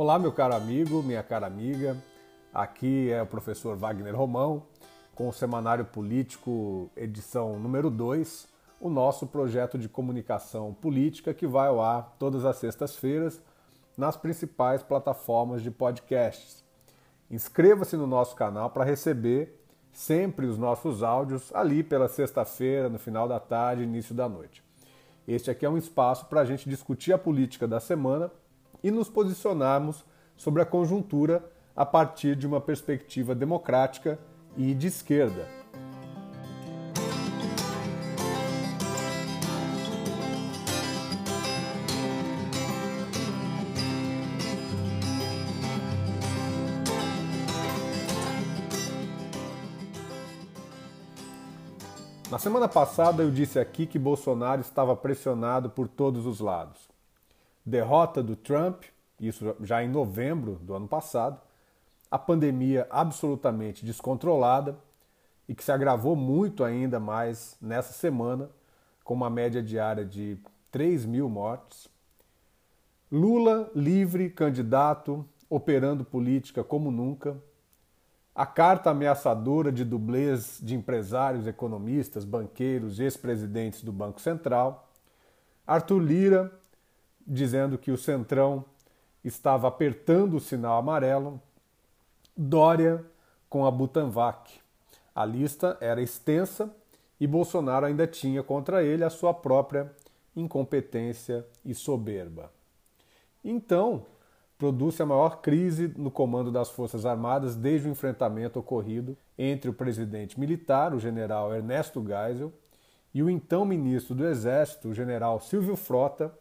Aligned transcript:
Olá, 0.00 0.16
meu 0.16 0.30
caro 0.30 0.54
amigo, 0.54 1.02
minha 1.02 1.24
cara 1.24 1.48
amiga. 1.48 1.96
Aqui 2.54 3.10
é 3.10 3.20
o 3.20 3.26
professor 3.26 3.76
Wagner 3.76 4.14
Romão, 4.14 4.62
com 5.12 5.28
o 5.28 5.32
Semanário 5.32 5.84
Político, 5.84 6.88
edição 6.96 7.58
número 7.58 7.90
2, 7.90 8.46
o 8.80 8.88
nosso 8.88 9.26
projeto 9.26 9.76
de 9.76 9.88
comunicação 9.88 10.72
política 10.72 11.34
que 11.34 11.48
vai 11.48 11.66
ao 11.66 11.82
ar 11.82 12.14
todas 12.16 12.44
as 12.44 12.58
sextas-feiras 12.58 13.42
nas 13.96 14.16
principais 14.16 14.84
plataformas 14.84 15.62
de 15.62 15.70
podcasts. 15.72 16.64
Inscreva-se 17.28 17.96
no 17.96 18.06
nosso 18.06 18.36
canal 18.36 18.70
para 18.70 18.84
receber 18.84 19.60
sempre 19.90 20.46
os 20.46 20.56
nossos 20.56 21.02
áudios 21.02 21.52
ali 21.52 21.82
pela 21.82 22.06
sexta-feira, 22.06 22.88
no 22.88 23.00
final 23.00 23.26
da 23.26 23.40
tarde, 23.40 23.82
início 23.82 24.14
da 24.14 24.28
noite. 24.28 24.62
Este 25.26 25.50
aqui 25.50 25.66
é 25.66 25.68
um 25.68 25.76
espaço 25.76 26.26
para 26.26 26.42
a 26.42 26.44
gente 26.44 26.70
discutir 26.70 27.12
a 27.12 27.18
política 27.18 27.66
da 27.66 27.80
semana 27.80 28.30
e 28.82 28.90
nos 28.90 29.08
posicionarmos 29.08 30.04
sobre 30.36 30.62
a 30.62 30.66
conjuntura 30.66 31.44
a 31.76 31.84
partir 31.84 32.34
de 32.34 32.46
uma 32.46 32.60
perspectiva 32.60 33.34
democrática 33.34 34.18
e 34.56 34.74
de 34.74 34.86
esquerda. 34.88 35.46
Na 52.30 52.38
semana 52.38 52.68
passada 52.68 53.22
eu 53.22 53.30
disse 53.30 53.58
aqui 53.58 53.86
que 53.86 53.98
Bolsonaro 53.98 54.60
estava 54.60 54.94
pressionado 54.94 55.70
por 55.70 55.88
todos 55.88 56.26
os 56.26 56.40
lados 56.40 56.87
derrota 57.64 58.22
do 58.22 58.36
Trump, 58.36 58.84
isso 59.20 59.56
já 59.60 59.82
em 59.82 59.88
novembro 59.88 60.56
do 60.62 60.74
ano 60.74 60.88
passado, 60.88 61.40
a 62.10 62.18
pandemia 62.18 62.86
absolutamente 62.90 63.84
descontrolada 63.84 64.78
e 65.48 65.54
que 65.54 65.64
se 65.64 65.72
agravou 65.72 66.14
muito 66.14 66.62
ainda 66.62 67.00
mais 67.00 67.56
nessa 67.60 67.92
semana, 67.92 68.50
com 69.02 69.14
uma 69.14 69.30
média 69.30 69.62
diária 69.62 70.04
de 70.04 70.38
3 70.70 71.06
mil 71.06 71.28
mortes. 71.28 71.88
Lula 73.10 73.70
livre, 73.74 74.28
candidato, 74.28 75.24
operando 75.48 76.04
política 76.04 76.62
como 76.62 76.90
nunca. 76.90 77.36
A 78.34 78.44
carta 78.44 78.90
ameaçadora 78.90 79.72
de 79.72 79.84
dublês 79.84 80.60
de 80.62 80.74
empresários, 80.74 81.46
economistas, 81.46 82.24
banqueiros 82.24 83.00
ex-presidentes 83.00 83.82
do 83.82 83.90
Banco 83.90 84.20
Central. 84.20 84.92
Arthur 85.66 85.98
Lira 85.98 86.57
dizendo 87.28 87.76
que 87.76 87.90
o 87.90 87.98
Centrão 87.98 88.64
estava 89.22 89.68
apertando 89.68 90.34
o 90.34 90.40
sinal 90.40 90.78
amarelo, 90.78 91.40
Dória 92.34 93.04
com 93.50 93.66
a 93.66 93.70
Butanvac. 93.70 94.60
A 95.14 95.24
lista 95.24 95.76
era 95.80 96.00
extensa 96.00 96.72
e 97.20 97.26
Bolsonaro 97.26 97.84
ainda 97.84 98.06
tinha 98.06 98.42
contra 98.42 98.82
ele 98.82 99.02
a 99.02 99.10
sua 99.10 99.34
própria 99.34 99.92
incompetência 100.36 101.44
e 101.64 101.74
soberba. 101.74 102.52
Então, 103.44 104.06
produz-se 104.56 105.02
a 105.02 105.06
maior 105.06 105.40
crise 105.40 105.92
no 105.96 106.10
comando 106.10 106.52
das 106.52 106.70
Forças 106.70 107.04
Armadas 107.04 107.56
desde 107.56 107.88
o 107.88 107.90
enfrentamento 107.90 108.58
ocorrido 108.60 109.16
entre 109.36 109.68
o 109.68 109.74
presidente 109.74 110.38
militar, 110.38 110.94
o 110.94 111.00
general 111.00 111.52
Ernesto 111.52 112.04
Geisel, 112.06 112.52
e 113.12 113.22
o 113.22 113.28
então 113.28 113.64
ministro 113.64 114.14
do 114.14 114.26
Exército, 114.26 114.88
o 114.88 114.94
general 114.94 115.40
Silvio 115.40 115.74
Frota, 115.74 116.32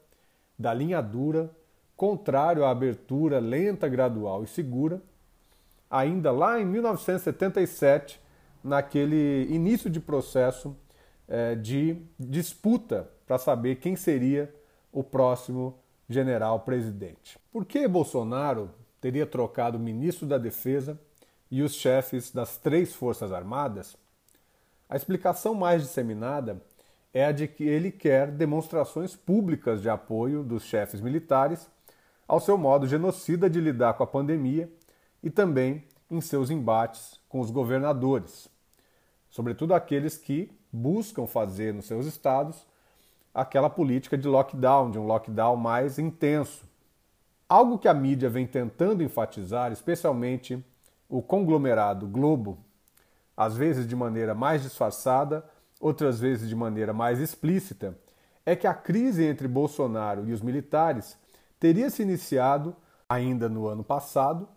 da 0.57 0.73
linha 0.73 1.01
dura, 1.01 1.49
contrário 1.95 2.65
à 2.65 2.71
abertura 2.71 3.39
lenta, 3.39 3.87
gradual 3.87 4.43
e 4.43 4.47
segura, 4.47 5.01
ainda 5.89 6.31
lá 6.31 6.59
em 6.59 6.65
1977, 6.65 8.19
naquele 8.63 9.47
início 9.49 9.89
de 9.89 9.99
processo 9.99 10.75
é, 11.27 11.55
de 11.55 12.01
disputa 12.19 13.09
para 13.25 13.37
saber 13.37 13.75
quem 13.75 13.95
seria 13.95 14.53
o 14.91 15.03
próximo 15.03 15.77
general 16.09 16.61
presidente. 16.61 17.37
Por 17.51 17.65
que 17.65 17.87
Bolsonaro 17.87 18.71
teria 18.99 19.25
trocado 19.25 19.77
o 19.77 19.81
ministro 19.81 20.25
da 20.25 20.37
Defesa 20.37 20.99
e 21.51 21.61
os 21.61 21.73
chefes 21.73 22.31
das 22.31 22.57
três 22.57 22.93
Forças 22.93 23.31
Armadas? 23.31 23.97
A 24.89 24.95
explicação 24.95 25.53
mais 25.53 25.81
disseminada 25.81 26.61
é 27.13 27.25
a 27.25 27.31
de 27.31 27.47
que 27.47 27.63
ele 27.63 27.91
quer 27.91 28.31
demonstrações 28.31 29.15
públicas 29.15 29.81
de 29.81 29.89
apoio 29.89 30.43
dos 30.43 30.63
chefes 30.63 31.01
militares 31.01 31.69
ao 32.27 32.39
seu 32.39 32.57
modo 32.57 32.87
genocida 32.87 33.49
de 33.49 33.59
lidar 33.61 33.93
com 33.93 34.03
a 34.03 34.07
pandemia 34.07 34.69
e 35.23 35.29
também 35.29 35.83
em 36.09 36.21
seus 36.21 36.49
embates 36.49 37.19
com 37.27 37.39
os 37.39 37.49
governadores, 37.49 38.49
sobretudo 39.29 39.73
aqueles 39.73 40.17
que 40.17 40.51
buscam 40.71 41.25
fazer 41.25 41.73
nos 41.73 41.85
seus 41.85 42.05
estados 42.05 42.65
aquela 43.33 43.69
política 43.69 44.17
de 44.17 44.27
lockdown, 44.27 44.89
de 44.89 44.97
um 44.97 45.05
lockdown 45.05 45.55
mais 45.55 45.99
intenso. 45.99 46.65
Algo 47.47 47.77
que 47.77 47.87
a 47.87 47.93
mídia 47.93 48.29
vem 48.29 48.47
tentando 48.47 49.03
enfatizar, 49.03 49.71
especialmente 49.71 50.63
o 51.07 51.21
conglomerado 51.21 52.07
Globo, 52.07 52.57
às 53.35 53.55
vezes 53.55 53.87
de 53.87 53.95
maneira 53.95 54.33
mais 54.33 54.63
disfarçada, 54.63 55.47
outras 55.79 56.19
vezes 56.19 56.49
de 56.49 56.55
maneira 56.55 56.93
mais 56.93 57.19
explícita, 57.19 57.97
é 58.45 58.55
que 58.55 58.67
a 58.67 58.73
crise 58.73 59.23
entre 59.23 59.47
Bolsonaro 59.47 60.27
e 60.27 60.33
os 60.33 60.41
militares 60.41 61.17
teria 61.59 61.89
se 61.89 62.01
iniciado 62.01 62.75
ainda 63.09 63.49
no 63.49 63.67
ano 63.67 63.83
passado, 63.83 64.47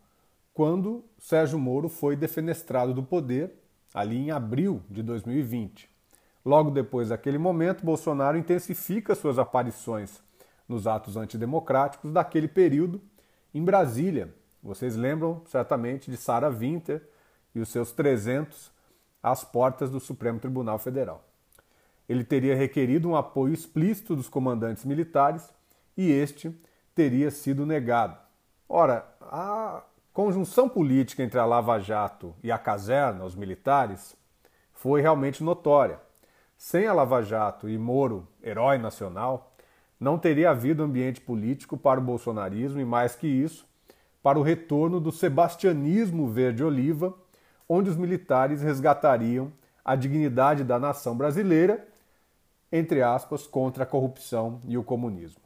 quando 0.54 1.04
Sérgio 1.18 1.58
Moro 1.58 1.88
foi 1.88 2.16
defenestrado 2.16 2.92
do 2.92 3.02
poder, 3.02 3.52
ali 3.92 4.16
em 4.16 4.30
abril 4.30 4.82
de 4.88 5.02
2020. 5.02 5.88
Logo 6.44 6.70
depois 6.70 7.08
daquele 7.08 7.38
momento, 7.38 7.84
Bolsonaro 7.84 8.38
intensifica 8.38 9.14
suas 9.14 9.38
aparições 9.38 10.22
nos 10.68 10.86
atos 10.86 11.16
antidemocráticos 11.16 12.12
daquele 12.12 12.48
período 12.48 13.00
em 13.52 13.62
Brasília. 13.62 14.32
Vocês 14.62 14.96
lembram 14.96 15.42
certamente 15.46 16.10
de 16.10 16.16
Sara 16.16 16.50
Winter 16.50 17.02
e 17.54 17.60
os 17.60 17.68
seus 17.68 17.92
300 17.92 18.70
às 19.22 19.44
portas 19.44 19.90
do 19.90 20.00
Supremo 20.00 20.38
Tribunal 20.38 20.78
Federal. 20.78 21.24
Ele 22.08 22.24
teria 22.24 22.56
requerido 22.56 23.08
um 23.08 23.16
apoio 23.16 23.54
explícito 23.54 24.16
dos 24.16 24.28
comandantes 24.28 24.84
militares 24.84 25.52
e 25.96 26.10
este 26.10 26.54
teria 26.94 27.30
sido 27.30 27.64
negado. 27.64 28.18
Ora, 28.68 29.06
a 29.20 29.82
conjunção 30.12 30.68
política 30.68 31.22
entre 31.22 31.38
a 31.38 31.44
Lava 31.44 31.78
Jato 31.78 32.34
e 32.42 32.50
a 32.50 32.58
caserna, 32.58 33.24
os 33.24 33.34
militares, 33.34 34.16
foi 34.72 35.00
realmente 35.00 35.44
notória. 35.44 36.00
Sem 36.56 36.86
a 36.86 36.92
Lava 36.92 37.22
Jato 37.22 37.68
e 37.68 37.78
Moro, 37.78 38.26
herói 38.42 38.76
nacional, 38.76 39.54
não 39.98 40.18
teria 40.18 40.50
havido 40.50 40.82
ambiente 40.82 41.20
político 41.20 41.76
para 41.76 42.00
o 42.00 42.02
bolsonarismo 42.02 42.80
e, 42.80 42.84
mais 42.84 43.14
que 43.14 43.26
isso, 43.26 43.66
para 44.22 44.38
o 44.38 44.42
retorno 44.42 45.00
do 45.00 45.12
sebastianismo 45.12 46.28
verde-oliva 46.28 47.14
onde 47.72 47.88
os 47.88 47.96
militares 47.96 48.62
resgatariam 48.62 49.52
a 49.84 49.94
dignidade 49.94 50.64
da 50.64 50.76
nação 50.76 51.16
brasileira, 51.16 51.86
entre 52.72 53.00
aspas, 53.00 53.46
contra 53.46 53.84
a 53.84 53.86
corrupção 53.86 54.60
e 54.66 54.76
o 54.76 54.82
comunismo. 54.82 55.40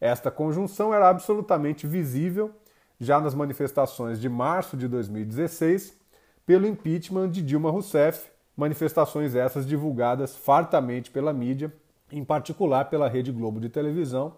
Esta 0.00 0.28
conjunção 0.28 0.92
era 0.92 1.08
absolutamente 1.08 1.86
visível 1.86 2.50
já 2.98 3.20
nas 3.20 3.32
manifestações 3.32 4.20
de 4.20 4.28
março 4.28 4.76
de 4.76 4.88
2016 4.88 5.96
pelo 6.44 6.66
impeachment 6.66 7.30
de 7.30 7.42
Dilma 7.42 7.70
Rousseff, 7.70 8.28
manifestações 8.56 9.36
essas 9.36 9.64
divulgadas 9.64 10.34
fartamente 10.34 11.12
pela 11.12 11.32
mídia, 11.32 11.72
em 12.10 12.24
particular 12.24 12.86
pela 12.86 13.08
Rede 13.08 13.30
Globo 13.30 13.60
de 13.60 13.68
televisão 13.68 14.34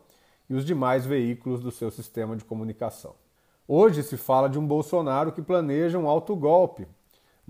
e 0.47 0.55
os 0.55 0.63
demais 0.63 1.07
veículos 1.07 1.63
do 1.63 1.71
seu 1.71 1.91
sistema 1.91 2.37
de 2.37 2.45
comunicação. 2.45 3.15
Hoje 3.67 4.03
se 4.03 4.19
fala 4.19 4.47
de 4.47 4.59
um 4.59 4.67
Bolsonaro 4.67 5.33
que 5.33 5.41
planeja 5.41 5.99
um 5.99 6.07
autogolpe 6.07 6.87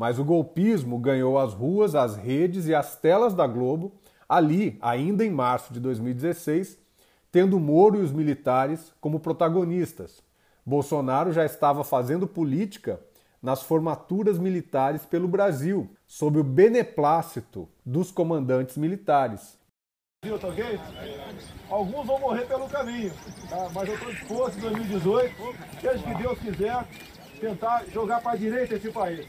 mas 0.01 0.19
o 0.19 0.25
golpismo 0.25 0.99
ganhou 0.99 1.39
as 1.39 1.53
ruas, 1.53 1.95
as 1.95 2.17
redes 2.17 2.67
e 2.67 2.75
as 2.75 2.97
telas 2.97 3.35
da 3.35 3.47
Globo 3.47 3.93
ali, 4.27 4.79
ainda 4.81 5.23
em 5.27 5.31
março 5.31 5.75
de 5.75 5.79
2016, 5.79 6.79
tendo 7.31 7.61
Moro 7.61 7.99
e 7.99 8.01
os 8.03 8.11
militares 8.11 8.95
como 8.99 9.21
protagonistas. 9.21 10.23
Bolsonaro 10.65 11.35
já 11.35 11.45
estava 11.45 11.85
fazendo 11.85 12.27
política 12.27 12.99
nas 13.43 13.63
formaturas 13.63 14.39
militares 14.39 15.05
pelo 15.05 15.29
Brasil, 15.29 15.91
sob 16.07 16.39
o 16.39 16.45
beneplácito 16.45 17.69
dos 17.85 18.11
comandantes 18.11 18.79
militares. 18.79 19.59
Tá 20.23 20.49
ok? 20.49 20.81
Alguns 21.69 22.07
vão 22.07 22.19
morrer 22.21 22.47
pelo 22.47 22.67
caminho, 22.71 23.13
tá? 23.51 23.69
mas 23.75 23.87
eu 23.87 23.95
estou 23.97 24.13
disposto 24.15 24.57
em 24.57 24.61
2018, 24.63 25.35
seja 25.79 26.03
que 26.03 26.15
Deus 26.23 26.39
quiser, 26.39 26.87
tentar 27.41 27.85
jogar 27.93 28.21
para 28.21 28.33
a 28.33 28.37
direita 28.37 28.75
esse 28.75 28.91
país. 28.93 29.27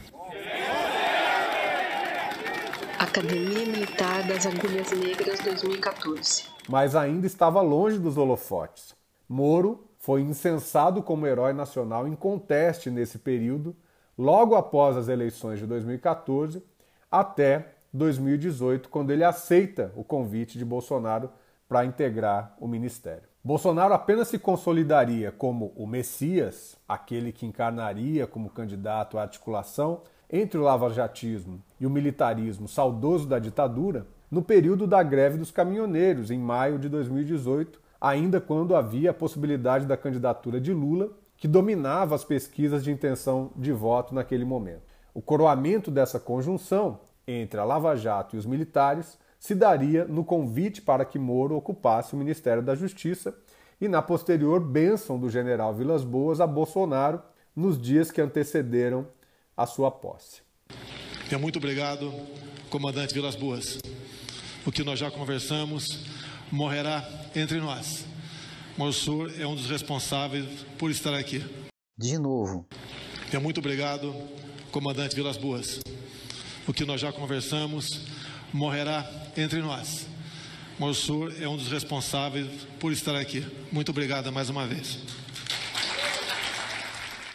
Academia 2.98 3.66
Militar 3.66 4.26
das 4.28 4.46
Agulhas 4.46 4.92
Negras 4.92 5.40
2014. 5.40 6.44
Mas 6.68 6.94
ainda 6.94 7.26
estava 7.26 7.60
longe 7.60 7.98
dos 7.98 8.16
holofotes. 8.16 8.94
Moro 9.28 9.88
foi 9.98 10.20
incensado 10.20 11.02
como 11.02 11.26
herói 11.26 11.52
nacional 11.52 12.06
em 12.06 12.14
conteste 12.14 12.90
nesse 12.90 13.18
período, 13.18 13.74
logo 14.16 14.54
após 14.54 14.96
as 14.96 15.08
eleições 15.08 15.58
de 15.58 15.66
2014 15.66 16.62
até 17.10 17.74
2018, 17.92 18.88
quando 18.88 19.10
ele 19.10 19.24
aceita 19.24 19.92
o 19.96 20.04
convite 20.04 20.58
de 20.58 20.64
Bolsonaro 20.64 21.30
para 21.68 21.84
integrar 21.84 22.54
o 22.58 22.66
ministério. 22.66 23.31
Bolsonaro 23.44 23.92
apenas 23.92 24.28
se 24.28 24.38
consolidaria 24.38 25.32
como 25.32 25.72
o 25.74 25.84
Messias, 25.84 26.76
aquele 26.88 27.32
que 27.32 27.44
encarnaria 27.44 28.24
como 28.24 28.48
candidato 28.48 29.18
à 29.18 29.22
articulação 29.22 30.02
entre 30.30 30.60
o 30.60 30.62
lavajatismo 30.62 31.60
e 31.80 31.84
o 31.84 31.90
militarismo 31.90 32.68
saudoso 32.68 33.26
da 33.26 33.40
ditadura, 33.40 34.06
no 34.30 34.42
período 34.42 34.86
da 34.86 35.02
greve 35.02 35.38
dos 35.38 35.50
caminhoneiros, 35.50 36.30
em 36.30 36.38
maio 36.38 36.78
de 36.78 36.88
2018, 36.88 37.80
ainda 38.00 38.40
quando 38.40 38.76
havia 38.76 39.10
a 39.10 39.14
possibilidade 39.14 39.86
da 39.86 39.96
candidatura 39.96 40.60
de 40.60 40.72
Lula, 40.72 41.10
que 41.36 41.48
dominava 41.48 42.14
as 42.14 42.24
pesquisas 42.24 42.84
de 42.84 42.92
intenção 42.92 43.50
de 43.56 43.72
voto 43.72 44.14
naquele 44.14 44.44
momento. 44.44 44.82
O 45.12 45.20
coroamento 45.20 45.90
dessa 45.90 46.20
conjunção 46.20 47.00
entre 47.26 47.58
a 47.58 47.64
Lava 47.64 47.96
Jato 47.96 48.36
e 48.36 48.38
os 48.38 48.46
militares 48.46 49.18
se 49.42 49.56
daria 49.56 50.04
no 50.04 50.24
convite 50.24 50.80
para 50.80 51.04
que 51.04 51.18
Moro 51.18 51.56
ocupasse 51.56 52.14
o 52.14 52.16
Ministério 52.16 52.62
da 52.62 52.76
Justiça 52.76 53.36
e 53.80 53.88
na 53.88 54.00
posterior 54.00 54.60
bênção 54.60 55.18
do 55.18 55.28
general 55.28 55.74
Vilas 55.74 56.04
Boas 56.04 56.40
a 56.40 56.46
Bolsonaro 56.46 57.20
nos 57.54 57.76
dias 57.76 58.12
que 58.12 58.20
antecederam 58.20 59.04
a 59.56 59.66
sua 59.66 59.90
posse. 59.90 60.42
É 61.28 61.36
muito 61.36 61.56
obrigado, 61.56 62.12
comandante 62.70 63.12
Vilas 63.12 63.34
Boas. 63.34 63.80
O 64.64 64.70
que 64.70 64.84
nós 64.84 65.00
já 65.00 65.10
conversamos 65.10 66.06
morrerá 66.52 67.04
entre 67.34 67.58
nós. 67.58 68.06
Morsur 68.78 69.28
é 69.40 69.44
um 69.44 69.56
dos 69.56 69.68
responsáveis 69.68 70.46
por 70.78 70.88
estar 70.88 71.14
aqui. 71.14 71.44
De 71.98 72.16
novo. 72.16 72.64
É 73.32 73.38
muito 73.40 73.58
obrigado, 73.58 74.14
comandante 74.70 75.16
Vilas 75.16 75.36
Boas. 75.36 75.80
O 76.68 76.72
que 76.72 76.84
nós 76.84 77.00
já 77.00 77.12
conversamos 77.12 78.11
morrerá 78.52 79.08
entre 79.36 79.60
nós. 79.60 80.06
Morsur 80.78 81.32
é 81.40 81.48
um 81.48 81.56
dos 81.56 81.68
responsáveis 81.68 82.66
por 82.80 82.92
estar 82.92 83.16
aqui. 83.16 83.46
Muito 83.70 83.90
obrigado 83.90 84.32
mais 84.32 84.50
uma 84.50 84.66
vez. 84.66 84.98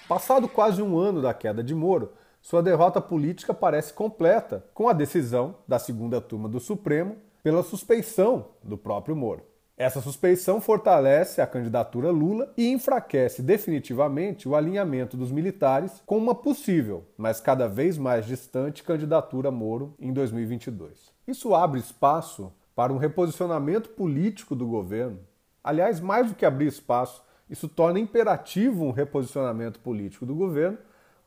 Passado 0.07 0.47
quase 0.47 0.81
um 0.81 0.97
ano 0.97 1.21
da 1.21 1.33
queda 1.33 1.63
de 1.63 1.75
Moro, 1.75 2.13
sua 2.41 2.63
derrota 2.63 3.01
política 3.01 3.53
parece 3.53 3.91
completa, 3.91 4.63
com 4.73 4.87
a 4.87 4.93
decisão 4.93 5.55
da 5.67 5.77
segunda 5.77 6.21
turma 6.21 6.47
do 6.47 6.59
Supremo 6.59 7.17
pela 7.43 7.61
suspeição 7.61 8.49
do 8.63 8.77
próprio 8.77 9.15
Moro. 9.15 9.43
Essa 9.77 10.01
suspeição 10.01 10.59
fortalece 10.59 11.39
a 11.39 11.45
candidatura 11.45 12.09
Lula 12.09 12.51
e 12.57 12.67
enfraquece 12.67 13.43
definitivamente 13.43 14.49
o 14.49 14.55
alinhamento 14.55 15.15
dos 15.15 15.31
militares 15.31 16.01
com 16.03 16.17
uma 16.17 16.33
possível, 16.33 17.05
mas 17.15 17.39
cada 17.39 17.67
vez 17.67 17.95
mais 17.95 18.25
distante 18.25 18.81
candidatura 18.81 19.51
Moro 19.51 19.93
em 19.99 20.11
2022. 20.11 21.13
Isso 21.27 21.53
abre 21.53 21.79
espaço 21.79 22.51
para 22.75 22.91
um 22.91 22.97
reposicionamento 22.97 23.89
político 23.89 24.55
do 24.55 24.65
governo. 24.65 25.19
Aliás, 25.63 25.99
mais 25.99 26.29
do 26.29 26.33
que 26.35 26.45
abrir 26.45 26.65
espaço, 26.65 27.23
isso 27.47 27.69
torna 27.69 27.99
imperativo 27.99 28.83
um 28.83 28.91
reposicionamento 28.91 29.79
político 29.79 30.25
do 30.25 30.33
governo 30.33 30.79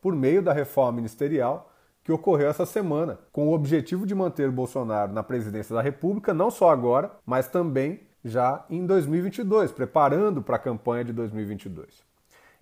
por 0.03 0.13
meio 0.13 0.43
da 0.43 0.53
reforma 0.53 0.97
ministerial 0.97 1.71
que 2.03 2.11
ocorreu 2.11 2.49
essa 2.49 2.67
semana, 2.67 3.21
com 3.31 3.47
o 3.47 3.53
objetivo 3.53 4.05
de 4.05 4.15
manter 4.15 4.51
Bolsonaro 4.51 5.13
na 5.13 5.23
presidência 5.23 5.73
da 5.73 5.83
República, 5.83 6.35
não 6.35 6.51
só 6.51 6.71
agora, 6.71 7.13
mas 7.25 7.47
também 7.47 8.10
já 8.25 8.65
em 8.69 8.85
2022, 8.85 9.73
preparando 9.73 10.43
para 10.43 10.57
a 10.57 10.59
campanha 10.59 11.05
de 11.05 11.13
2022. 11.13 12.03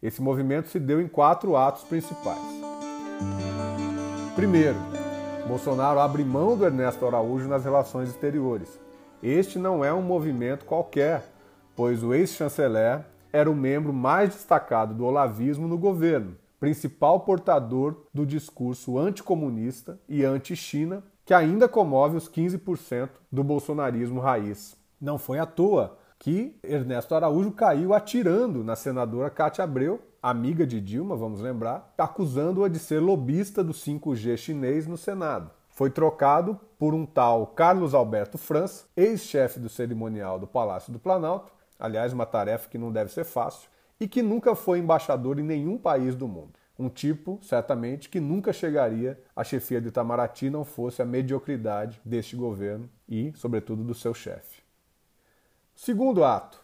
Esse 0.02 0.22
movimento 0.22 0.68
se 0.68 0.78
deu 0.78 1.00
em 1.00 1.08
quatro 1.08 1.56
atos 1.56 1.82
principais. 1.84 2.38
Primeiro, 4.36 4.78
Bolsonaro 5.48 5.98
abre 5.98 6.24
mão 6.24 6.56
do 6.56 6.64
Ernesto 6.64 7.04
Araújo 7.04 7.48
nas 7.48 7.64
relações 7.64 8.08
exteriores. 8.08 8.78
Este 9.20 9.58
não 9.58 9.84
é 9.84 9.92
um 9.92 10.02
movimento 10.02 10.64
qualquer, 10.64 11.24
pois 11.74 12.04
o 12.04 12.14
ex-chanceler 12.14 13.04
era 13.32 13.50
o 13.50 13.56
membro 13.56 13.92
mais 13.92 14.30
destacado 14.30 14.94
do 14.94 15.04
olavismo 15.04 15.66
no 15.66 15.76
governo, 15.76 16.36
principal 16.60 17.20
portador 17.20 18.04
do 18.14 18.24
discurso 18.24 18.96
anticomunista 18.96 19.98
e 20.08 20.24
anti-China, 20.24 21.02
que 21.24 21.34
ainda 21.34 21.68
comove 21.68 22.16
os 22.16 22.28
15% 22.28 23.10
do 23.30 23.42
bolsonarismo 23.42 24.20
raiz. 24.20 24.77
Não 25.00 25.16
foi 25.16 25.38
à 25.38 25.46
toa 25.46 25.96
que 26.18 26.58
Ernesto 26.60 27.14
Araújo 27.14 27.52
caiu 27.52 27.94
atirando 27.94 28.64
na 28.64 28.74
senadora 28.74 29.30
Cátia 29.30 29.62
Abreu, 29.62 30.02
amiga 30.20 30.66
de 30.66 30.80
Dilma, 30.80 31.14
vamos 31.14 31.40
lembrar, 31.40 31.94
acusando-a 31.96 32.68
de 32.68 32.80
ser 32.80 32.98
lobista 32.98 33.62
do 33.62 33.72
5G 33.72 34.36
chinês 34.36 34.88
no 34.88 34.96
Senado. 34.96 35.52
Foi 35.68 35.88
trocado 35.88 36.58
por 36.76 36.94
um 36.94 37.06
tal 37.06 37.46
Carlos 37.46 37.94
Alberto 37.94 38.36
França, 38.36 38.86
ex-chefe 38.96 39.60
do 39.60 39.68
cerimonial 39.68 40.40
do 40.40 40.48
Palácio 40.48 40.92
do 40.92 40.98
Planalto, 40.98 41.52
aliás, 41.78 42.12
uma 42.12 42.26
tarefa 42.26 42.68
que 42.68 42.76
não 42.76 42.90
deve 42.90 43.12
ser 43.12 43.24
fácil, 43.24 43.68
e 44.00 44.08
que 44.08 44.20
nunca 44.20 44.56
foi 44.56 44.80
embaixador 44.80 45.38
em 45.38 45.44
nenhum 45.44 45.78
país 45.78 46.16
do 46.16 46.26
mundo. 46.26 46.54
Um 46.76 46.88
tipo, 46.88 47.38
certamente, 47.40 48.08
que 48.08 48.18
nunca 48.18 48.52
chegaria 48.52 49.20
à 49.36 49.44
chefia 49.44 49.80
de 49.80 49.88
Itamaraty 49.88 50.50
não 50.50 50.64
fosse 50.64 51.00
a 51.00 51.04
mediocridade 51.04 52.00
deste 52.04 52.34
governo 52.34 52.90
e, 53.08 53.32
sobretudo, 53.36 53.84
do 53.84 53.94
seu 53.94 54.12
chefe. 54.12 54.67
Segundo 55.80 56.24
ato, 56.24 56.58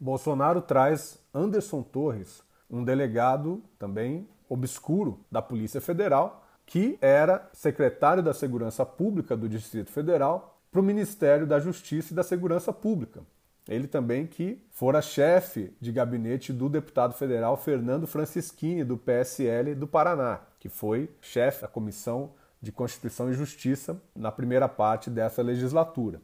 Bolsonaro 0.00 0.62
traz 0.62 1.18
Anderson 1.34 1.82
Torres, 1.82 2.40
um 2.70 2.84
delegado 2.84 3.60
também 3.80 4.28
obscuro 4.48 5.18
da 5.28 5.42
Polícia 5.42 5.80
Federal, 5.80 6.46
que 6.64 6.96
era 7.00 7.50
secretário 7.52 8.22
da 8.22 8.32
Segurança 8.32 8.86
Pública 8.86 9.36
do 9.36 9.48
Distrito 9.48 9.90
Federal, 9.90 10.60
para 10.70 10.80
o 10.80 10.84
Ministério 10.84 11.48
da 11.48 11.58
Justiça 11.58 12.12
e 12.12 12.16
da 12.16 12.22
Segurança 12.22 12.72
Pública. 12.72 13.22
Ele 13.68 13.88
também 13.88 14.24
que 14.24 14.64
fora 14.70 15.02
chefe 15.02 15.76
de 15.80 15.90
gabinete 15.90 16.52
do 16.52 16.68
deputado 16.68 17.12
federal 17.12 17.56
Fernando 17.56 18.06
Francischini, 18.06 18.84
do 18.84 18.96
PSL 18.96 19.74
do 19.74 19.88
Paraná, 19.88 20.42
que 20.60 20.68
foi 20.68 21.10
chefe 21.20 21.62
da 21.62 21.68
Comissão 21.68 22.30
de 22.62 22.70
Constituição 22.70 23.28
e 23.28 23.34
Justiça 23.34 24.00
na 24.14 24.30
primeira 24.30 24.68
parte 24.68 25.10
dessa 25.10 25.42
legislatura. 25.42 26.22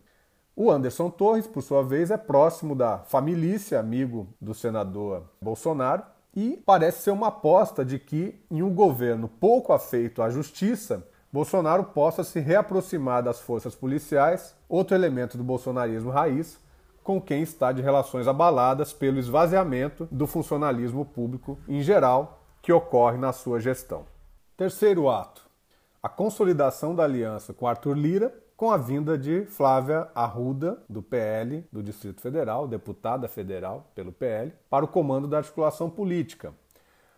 O 0.54 0.70
Anderson 0.70 1.08
Torres, 1.08 1.46
por 1.46 1.62
sua 1.62 1.82
vez, 1.82 2.10
é 2.10 2.16
próximo 2.16 2.74
da 2.74 2.98
família, 2.98 3.58
amigo 3.78 4.28
do 4.40 4.52
senador 4.52 5.24
Bolsonaro, 5.40 6.02
e 6.34 6.62
parece 6.64 7.02
ser 7.02 7.10
uma 7.10 7.28
aposta 7.28 7.84
de 7.84 7.98
que, 7.98 8.40
em 8.50 8.62
um 8.62 8.74
governo 8.74 9.28
pouco 9.28 9.72
afeito 9.72 10.22
à 10.22 10.30
justiça, 10.30 11.06
Bolsonaro 11.32 11.84
possa 11.84 12.24
se 12.24 12.40
reaproximar 12.40 13.22
das 13.22 13.40
forças 13.40 13.74
policiais, 13.74 14.54
outro 14.68 14.96
elemento 14.96 15.38
do 15.38 15.44
bolsonarismo 15.44 16.10
raiz, 16.10 16.58
com 17.02 17.20
quem 17.20 17.42
está 17.42 17.72
de 17.72 17.80
relações 17.80 18.28
abaladas 18.28 18.92
pelo 18.92 19.18
esvaziamento 19.18 20.08
do 20.10 20.26
funcionalismo 20.26 21.04
público 21.04 21.58
em 21.68 21.82
geral 21.82 22.42
que 22.60 22.72
ocorre 22.72 23.16
na 23.16 23.32
sua 23.32 23.60
gestão. 23.60 24.04
Terceiro 24.56 25.08
ato: 25.08 25.48
a 26.02 26.08
consolidação 26.08 26.94
da 26.94 27.04
aliança 27.04 27.54
com 27.54 27.66
Arthur 27.66 27.96
Lira 27.96 28.34
com 28.60 28.70
a 28.70 28.76
vinda 28.76 29.16
de 29.16 29.46
Flávia 29.46 30.08
Arruda, 30.14 30.82
do 30.86 31.02
PL 31.02 31.64
do 31.72 31.82
Distrito 31.82 32.20
Federal, 32.20 32.68
deputada 32.68 33.26
federal 33.26 33.90
pelo 33.94 34.12
PL, 34.12 34.52
para 34.68 34.84
o 34.84 34.88
comando 34.88 35.26
da 35.26 35.38
articulação 35.38 35.88
política. 35.88 36.52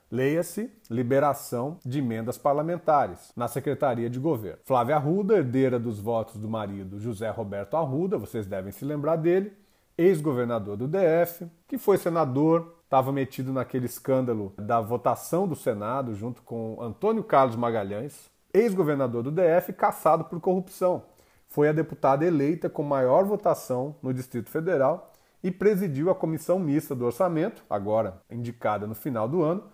Leia-se 0.09 0.71
liberação 0.89 1.79
de 1.85 1.99
emendas 1.99 2.39
parlamentares 2.39 3.33
na 3.35 3.49
Secretaria 3.49 4.09
de 4.09 4.21
Governo. 4.21 4.61
Flávia 4.65 4.95
Arruda, 4.95 5.35
herdeira 5.39 5.81
dos 5.81 5.99
votos 5.99 6.37
do 6.37 6.49
marido 6.49 7.01
José 7.01 7.29
Roberto 7.29 7.77
Arruda, 7.77 8.17
vocês 8.17 8.47
devem 8.47 8.71
se 8.71 8.85
lembrar 8.85 9.17
dele, 9.17 9.53
ex-governador 9.99 10.77
do 10.77 10.87
DF, 10.87 11.51
que 11.67 11.77
foi 11.77 11.99
senador, 11.99 12.77
estava 12.85 13.11
metido 13.11 13.53
naquele 13.53 13.87
escândalo 13.87 14.53
da 14.57 14.81
votação 14.81 15.49
do 15.49 15.57
Senado 15.57 16.15
junto 16.15 16.41
com 16.43 16.81
Antônio 16.81 17.25
Carlos 17.25 17.57
Magalhães, 17.57 18.31
ex-governador 18.55 19.25
do 19.25 19.33
DF, 19.33 19.73
caçado 19.73 20.23
por 20.27 20.39
corrupção 20.39 21.11
foi 21.53 21.69
a 21.69 21.73
deputada 21.73 22.25
eleita 22.25 22.71
com 22.71 22.83
maior 22.83 23.25
votação 23.25 23.95
no 24.03 24.15
Distrito 24.15 24.49
Federal 24.49 25.13
e 25.45 25.51
presidiu 25.51 26.09
a 26.09 26.15
comissão 26.15 26.59
mista 26.59 26.95
do 26.95 27.05
orçamento, 27.05 27.63
agora 27.69 28.23
indicada 28.31 28.87
no 28.87 28.95
final 28.95 29.29
do 29.29 29.43
ano, 29.43 29.65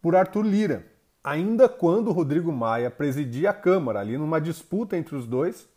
por 0.00 0.14
Arthur 0.14 0.42
Lira, 0.42 0.86
ainda 1.24 1.68
quando 1.68 2.12
Rodrigo 2.12 2.52
Maia 2.52 2.88
presidia 2.88 3.50
a 3.50 3.52
Câmara, 3.52 3.98
ali 3.98 4.16
numa 4.16 4.40
disputa 4.40 4.96
entre 4.96 5.16
os 5.16 5.26
dois, 5.26 5.68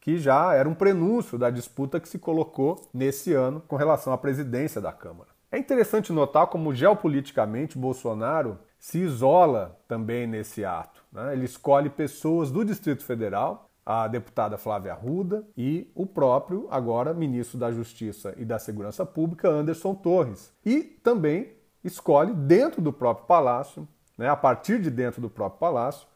que 0.00 0.18
já 0.18 0.52
era 0.52 0.68
um 0.68 0.74
prenúncio 0.74 1.38
da 1.38 1.48
disputa 1.48 2.00
que 2.00 2.08
se 2.08 2.18
colocou 2.18 2.88
nesse 2.92 3.32
ano 3.32 3.62
com 3.68 3.76
relação 3.76 4.12
à 4.12 4.18
presidência 4.18 4.80
da 4.80 4.92
Câmara. 4.92 5.30
É 5.52 5.58
interessante 5.58 6.12
notar 6.12 6.48
como 6.48 6.74
geopoliticamente 6.74 7.78
Bolsonaro 7.78 8.58
se 8.80 8.98
isola 8.98 9.78
também 9.86 10.26
nesse 10.26 10.64
ato. 10.64 11.04
Né? 11.12 11.34
Ele 11.34 11.44
escolhe 11.44 11.88
pessoas 11.88 12.50
do 12.50 12.64
Distrito 12.64 13.04
Federal 13.04 13.67
a 13.88 14.06
deputada 14.06 14.58
Flávia 14.58 14.92
Arruda 14.92 15.48
e 15.56 15.90
o 15.94 16.04
próprio, 16.04 16.68
agora, 16.70 17.14
ministro 17.14 17.58
da 17.58 17.72
Justiça 17.72 18.34
e 18.36 18.44
da 18.44 18.58
Segurança 18.58 19.06
Pública, 19.06 19.48
Anderson 19.48 19.94
Torres. 19.94 20.52
E 20.62 20.82
também 20.82 21.54
escolhe, 21.82 22.34
dentro 22.34 22.82
do 22.82 22.92
próprio 22.92 23.26
palácio, 23.26 23.88
né, 24.18 24.28
a 24.28 24.36
partir 24.36 24.78
de 24.78 24.90
dentro 24.90 25.22
do 25.22 25.30
próprio 25.30 25.58
palácio, 25.58 26.06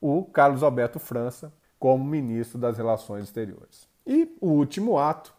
o 0.00 0.24
Carlos 0.24 0.64
Alberto 0.64 0.98
França 0.98 1.52
como 1.78 2.04
ministro 2.04 2.58
das 2.58 2.76
Relações 2.76 3.22
Exteriores. 3.22 3.88
E 4.04 4.36
o 4.40 4.48
último 4.48 4.98
ato, 4.98 5.32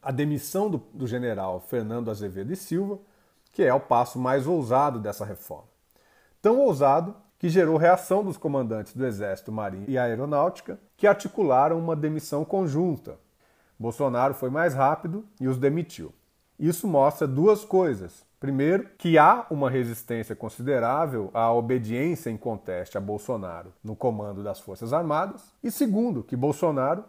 a 0.00 0.12
demissão 0.12 0.70
do, 0.70 0.78
do 0.94 1.08
general 1.08 1.58
Fernando 1.58 2.08
Azevedo 2.08 2.52
e 2.52 2.56
Silva, 2.56 3.00
que 3.50 3.64
é 3.64 3.74
o 3.74 3.80
passo 3.80 4.16
mais 4.16 4.46
ousado 4.46 5.00
dessa 5.00 5.24
reforma. 5.24 5.66
Tão 6.40 6.60
ousado 6.60 7.16
que 7.40 7.48
gerou 7.48 7.78
reação 7.78 8.22
dos 8.22 8.36
comandantes 8.36 8.94
do 8.94 9.06
Exército, 9.06 9.50
Marinha 9.50 9.86
e 9.88 9.96
Aeronáutica, 9.96 10.78
que 10.94 11.06
articularam 11.06 11.78
uma 11.78 11.96
demissão 11.96 12.44
conjunta. 12.44 13.18
Bolsonaro 13.78 14.34
foi 14.34 14.50
mais 14.50 14.74
rápido 14.74 15.24
e 15.40 15.48
os 15.48 15.56
demitiu. 15.56 16.12
Isso 16.58 16.86
mostra 16.86 17.26
duas 17.26 17.64
coisas. 17.64 18.26
Primeiro, 18.38 18.90
que 18.98 19.16
há 19.16 19.46
uma 19.50 19.70
resistência 19.70 20.36
considerável 20.36 21.30
à 21.32 21.50
obediência 21.50 22.28
em 22.28 22.36
conteste 22.36 22.98
a 22.98 23.00
Bolsonaro 23.00 23.72
no 23.82 23.96
comando 23.96 24.44
das 24.44 24.60
Forças 24.60 24.92
Armadas. 24.92 25.42
E 25.64 25.70
segundo, 25.70 26.22
que 26.22 26.36
Bolsonaro 26.36 27.02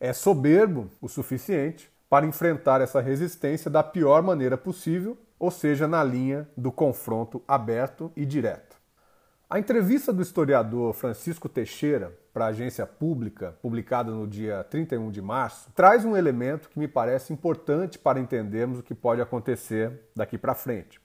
é 0.00 0.12
soberbo 0.12 0.90
o 1.00 1.08
suficiente 1.08 1.88
para 2.10 2.26
enfrentar 2.26 2.80
essa 2.80 3.00
resistência 3.00 3.70
da 3.70 3.84
pior 3.84 4.20
maneira 4.20 4.58
possível, 4.58 5.16
ou 5.38 5.52
seja, 5.52 5.86
na 5.86 6.02
linha 6.02 6.48
do 6.56 6.72
confronto 6.72 7.40
aberto 7.46 8.10
e 8.16 8.26
direto. 8.26 8.75
A 9.48 9.60
entrevista 9.60 10.12
do 10.12 10.22
historiador 10.22 10.92
Francisco 10.92 11.48
Teixeira 11.48 12.12
para 12.34 12.46
a 12.46 12.48
agência 12.48 12.84
pública, 12.84 13.56
publicada 13.62 14.10
no 14.10 14.26
dia 14.26 14.64
31 14.64 15.08
de 15.12 15.22
março, 15.22 15.70
traz 15.72 16.04
um 16.04 16.16
elemento 16.16 16.68
que 16.68 16.80
me 16.80 16.88
parece 16.88 17.32
importante 17.32 17.96
para 17.96 18.18
entendermos 18.18 18.80
o 18.80 18.82
que 18.82 18.92
pode 18.92 19.20
acontecer 19.20 20.00
daqui 20.16 20.36
para 20.36 20.52
frente. 20.52 21.00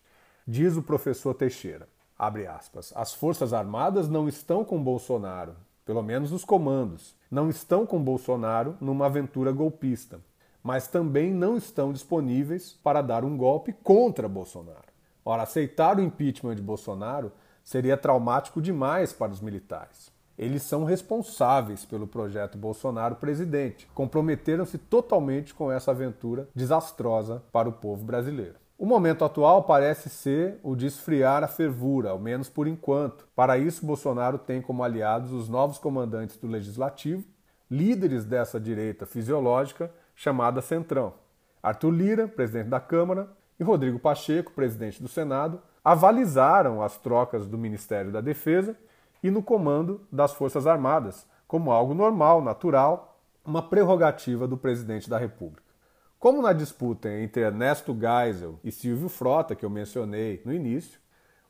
Diz 0.48 0.76
o 0.76 0.82
professor 0.82 1.36
Teixeira, 1.36 1.88
abre 2.18 2.48
aspas, 2.48 2.92
as 2.96 3.14
Forças 3.14 3.54
Armadas 3.54 4.10
não 4.10 4.28
estão 4.28 4.66
com 4.66 4.82
Bolsonaro, 4.82 5.56
pelo 5.86 6.02
menos 6.02 6.32
os 6.32 6.44
comandos, 6.44 7.16
não 7.30 7.48
estão 7.48 7.86
com 7.86 8.02
Bolsonaro 8.02 8.76
numa 8.82 9.06
aventura 9.06 9.52
golpista, 9.52 10.20
mas 10.64 10.88
também 10.88 11.32
não 11.32 11.58
estão 11.58 11.94
disponíveis 11.94 12.74
para 12.84 13.04
dar 13.04 13.24
um 13.24 13.38
golpe 13.38 13.72
contra 13.84 14.28
Bolsonaro. 14.28 14.90
Ora, 15.24 15.44
aceitar 15.44 16.00
o 16.00 16.02
impeachment 16.02 16.56
de 16.56 16.64
Bolsonaro 16.64 17.32
seria 17.63 17.98
traumático 17.98 18.62
demais 18.62 19.13
para 19.13 19.32
os 19.32 19.41
militares. 19.41 20.12
Eles 20.38 20.63
são 20.63 20.84
responsáveis 20.84 21.86
pelo 21.86 22.08
projeto 22.08 22.58
Bolsonaro 22.58 23.15
presidente. 23.15 23.88
Comprometeram-se 23.94 24.77
totalmente 24.77 25.53
com 25.53 25.72
essa 25.72 25.91
aventura 25.91 26.48
desastrosa 26.56 27.44
para 27.51 27.70
o 27.70 27.74
povo 27.74 28.03
brasileiro. 28.03 28.56
O 28.77 28.86
momento 28.88 29.24
atual 29.24 29.63
parece 29.63 30.10
ser 30.10 30.60
o 30.63 30.75
de 30.75 30.88
esfriar 30.88 31.44
a 31.44 31.48
fervura, 31.48 32.10
ao 32.10 32.18
menos 32.18 32.50
por 32.50 32.68
enquanto. 32.68 33.27
Para 33.36 33.56
isso, 33.56 33.86
Bolsonaro 33.86 34.39
tem 34.39 34.60
como 34.60 34.84
aliados 34.84 35.32
os 35.32 35.48
novos 35.48 35.77
comandantes 35.77 36.38
do 36.38 36.48
Legislativo, 36.48 37.24
líderes 37.70 38.25
dessa 38.25 38.60
direita 38.60 39.06
fisiológica 39.06 39.91
chamada 40.15 40.63
Centrão. 40.63 41.13
Arthur 41.62 41.91
Lira, 41.91 42.27
presidente 42.27 42.70
da 42.70 42.80
Câmara, 42.80 43.30
e 43.60 43.63
Rodrigo 43.63 44.00
Pacheco, 44.00 44.51
presidente 44.51 45.00
do 45.00 45.08
Senado, 45.08 45.62
avalizaram 45.84 46.82
as 46.82 46.98
trocas 46.98 47.48
do 47.48 47.58
Ministério 47.58 48.12
da 48.12 48.22
Defesa 48.22 48.78
e 49.24 49.32
no 49.32 49.42
comando 49.42 50.02
das 50.12 50.34
Forças 50.34 50.68
Armadas, 50.68 51.28
como 51.48 51.72
algo 51.72 51.94
normal, 51.94 52.42
natural, 52.42 53.20
uma 53.44 53.62
prerrogativa 53.62 54.48
do 54.48 54.58
presidente 54.58 55.10
da 55.10 55.18
República. 55.18 55.72
Como 56.20 56.42
na 56.42 56.54
disputa 56.54 57.12
entre 57.12 57.42
Ernesto 57.42 57.98
Geisel 58.00 58.60
e 58.64 58.72
Silvio 58.72 59.10
Frota, 59.10 59.56
que 59.56 59.66
eu 59.66 59.70
mencionei 59.70 60.42
no 60.46 60.54
início, 60.54 61.00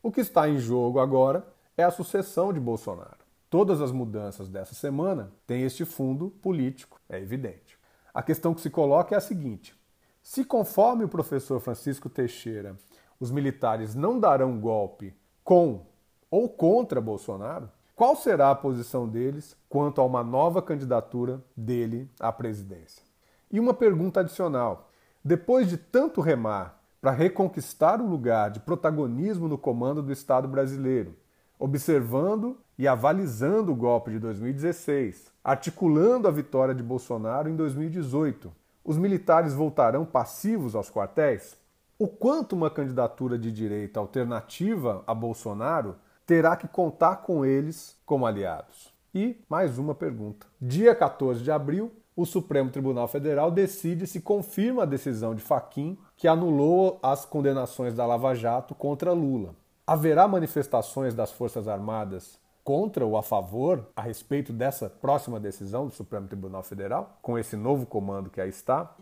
o 0.02 0.10
que 0.10 0.22
está 0.22 0.48
em 0.48 0.58
jogo 0.58 0.98
agora 0.98 1.46
é 1.76 1.84
a 1.84 1.90
sucessão 1.90 2.52
de 2.52 2.58
Bolsonaro. 2.58 3.18
Todas 3.50 3.82
as 3.82 3.92
mudanças 3.92 4.48
dessa 4.48 4.74
semana 4.74 5.30
têm 5.46 5.62
este 5.62 5.84
fundo 5.84 6.30
político, 6.30 6.98
é 7.06 7.20
evidente. 7.20 7.78
A 8.14 8.22
questão 8.22 8.54
que 8.54 8.62
se 8.62 8.70
coloca 8.70 9.14
é 9.14 9.18
a 9.18 9.20
seguinte: 9.20 9.76
se, 10.22 10.42
conforme 10.42 11.04
o 11.04 11.08
professor 11.08 11.60
Francisco 11.60 12.08
Teixeira, 12.08 12.76
os 13.22 13.30
militares 13.30 13.94
não 13.94 14.18
darão 14.18 14.58
golpe 14.58 15.14
com 15.44 15.86
ou 16.28 16.48
contra 16.48 17.00
Bolsonaro, 17.00 17.70
qual 17.94 18.16
será 18.16 18.50
a 18.50 18.54
posição 18.56 19.08
deles 19.08 19.56
quanto 19.68 20.00
a 20.00 20.04
uma 20.04 20.24
nova 20.24 20.60
candidatura 20.60 21.40
dele 21.56 22.10
à 22.18 22.32
presidência? 22.32 23.00
E 23.48 23.60
uma 23.60 23.72
pergunta 23.72 24.18
adicional: 24.18 24.90
depois 25.24 25.68
de 25.68 25.76
tanto 25.76 26.20
remar 26.20 26.82
para 27.00 27.12
reconquistar 27.12 28.00
o 28.00 28.08
lugar 28.08 28.50
de 28.50 28.58
protagonismo 28.58 29.46
no 29.46 29.56
comando 29.56 30.02
do 30.02 30.10
Estado 30.10 30.48
brasileiro, 30.48 31.14
observando 31.60 32.58
e 32.76 32.88
avalizando 32.88 33.70
o 33.70 33.76
golpe 33.76 34.10
de 34.10 34.18
2016, 34.18 35.30
articulando 35.44 36.26
a 36.26 36.32
vitória 36.32 36.74
de 36.74 36.82
Bolsonaro 36.82 37.48
em 37.48 37.54
2018, 37.54 38.52
os 38.84 38.98
militares 38.98 39.54
voltarão 39.54 40.04
passivos 40.04 40.74
aos 40.74 40.90
quartéis? 40.90 41.61
O 42.02 42.08
quanto 42.08 42.56
uma 42.56 42.68
candidatura 42.68 43.38
de 43.38 43.52
direita 43.52 44.00
alternativa 44.00 45.04
a 45.06 45.14
Bolsonaro 45.14 45.94
terá 46.26 46.56
que 46.56 46.66
contar 46.66 47.18
com 47.18 47.44
eles 47.44 47.96
como 48.04 48.26
aliados. 48.26 48.92
E 49.14 49.40
mais 49.48 49.78
uma 49.78 49.94
pergunta. 49.94 50.44
Dia 50.60 50.96
14 50.96 51.44
de 51.44 51.52
abril, 51.52 51.92
o 52.16 52.26
Supremo 52.26 52.70
Tribunal 52.70 53.06
Federal 53.06 53.52
decide 53.52 54.08
se 54.08 54.20
confirma 54.20 54.82
a 54.82 54.86
decisão 54.86 55.32
de 55.32 55.42
Faquim 55.42 55.96
que 56.16 56.26
anulou 56.26 56.98
as 57.04 57.24
condenações 57.24 57.94
da 57.94 58.04
Lava 58.04 58.34
Jato 58.34 58.74
contra 58.74 59.12
Lula. 59.12 59.54
Haverá 59.86 60.26
manifestações 60.26 61.14
das 61.14 61.30
Forças 61.30 61.68
Armadas 61.68 62.36
contra 62.64 63.06
ou 63.06 63.16
a 63.16 63.22
favor 63.22 63.86
a 63.94 64.02
respeito 64.02 64.52
dessa 64.52 64.90
próxima 64.90 65.38
decisão 65.38 65.86
do 65.86 65.92
Supremo 65.92 66.26
Tribunal 66.26 66.64
Federal, 66.64 67.16
com 67.22 67.38
esse 67.38 67.54
novo 67.54 67.86
comando 67.86 68.28
que 68.28 68.40
aí 68.40 68.48
está? 68.48 68.92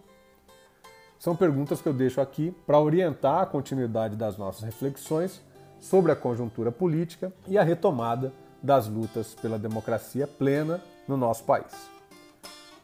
São 1.20 1.36
perguntas 1.36 1.82
que 1.82 1.86
eu 1.86 1.92
deixo 1.92 2.18
aqui 2.18 2.50
para 2.66 2.80
orientar 2.80 3.42
a 3.42 3.46
continuidade 3.46 4.16
das 4.16 4.38
nossas 4.38 4.62
reflexões 4.62 5.42
sobre 5.78 6.10
a 6.10 6.16
conjuntura 6.16 6.72
política 6.72 7.30
e 7.46 7.58
a 7.58 7.62
retomada 7.62 8.32
das 8.62 8.88
lutas 8.88 9.34
pela 9.34 9.58
democracia 9.58 10.26
plena 10.26 10.80
no 11.06 11.18
nosso 11.18 11.44
país. 11.44 11.90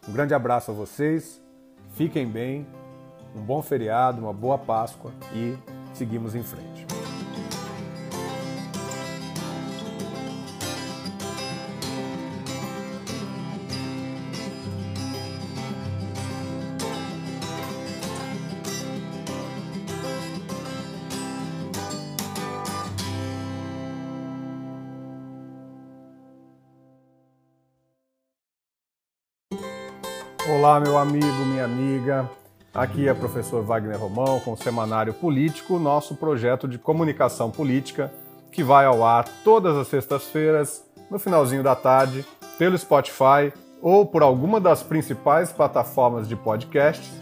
Um 0.06 0.12
grande 0.12 0.34
abraço 0.34 0.70
a 0.70 0.74
vocês, 0.74 1.40
fiquem 1.92 2.28
bem, 2.28 2.66
um 3.34 3.40
bom 3.40 3.62
feriado, 3.62 4.20
uma 4.20 4.34
boa 4.34 4.58
Páscoa 4.58 5.12
e 5.34 5.56
seguimos 5.94 6.34
em 6.34 6.42
frente. 6.42 6.85
Olá, 30.66 30.80
meu 30.80 30.98
amigo, 30.98 31.44
minha 31.46 31.64
amiga. 31.64 32.28
Aqui 32.74 33.06
é 33.06 33.12
o 33.12 33.14
professor 33.14 33.62
Wagner 33.62 34.00
Romão 34.00 34.40
com 34.40 34.52
o 34.52 34.56
Semanário 34.56 35.14
Político, 35.14 35.78
nosso 35.78 36.16
projeto 36.16 36.66
de 36.66 36.76
comunicação 36.76 37.52
política 37.52 38.12
que 38.50 38.64
vai 38.64 38.84
ao 38.84 39.06
ar 39.06 39.28
todas 39.44 39.76
as 39.76 39.86
sextas-feiras, 39.86 40.84
no 41.08 41.20
finalzinho 41.20 41.62
da 41.62 41.76
tarde, 41.76 42.26
pelo 42.58 42.76
Spotify 42.76 43.52
ou 43.80 44.04
por 44.04 44.24
alguma 44.24 44.60
das 44.60 44.82
principais 44.82 45.52
plataformas 45.52 46.26
de 46.26 46.34
podcasts. 46.34 47.12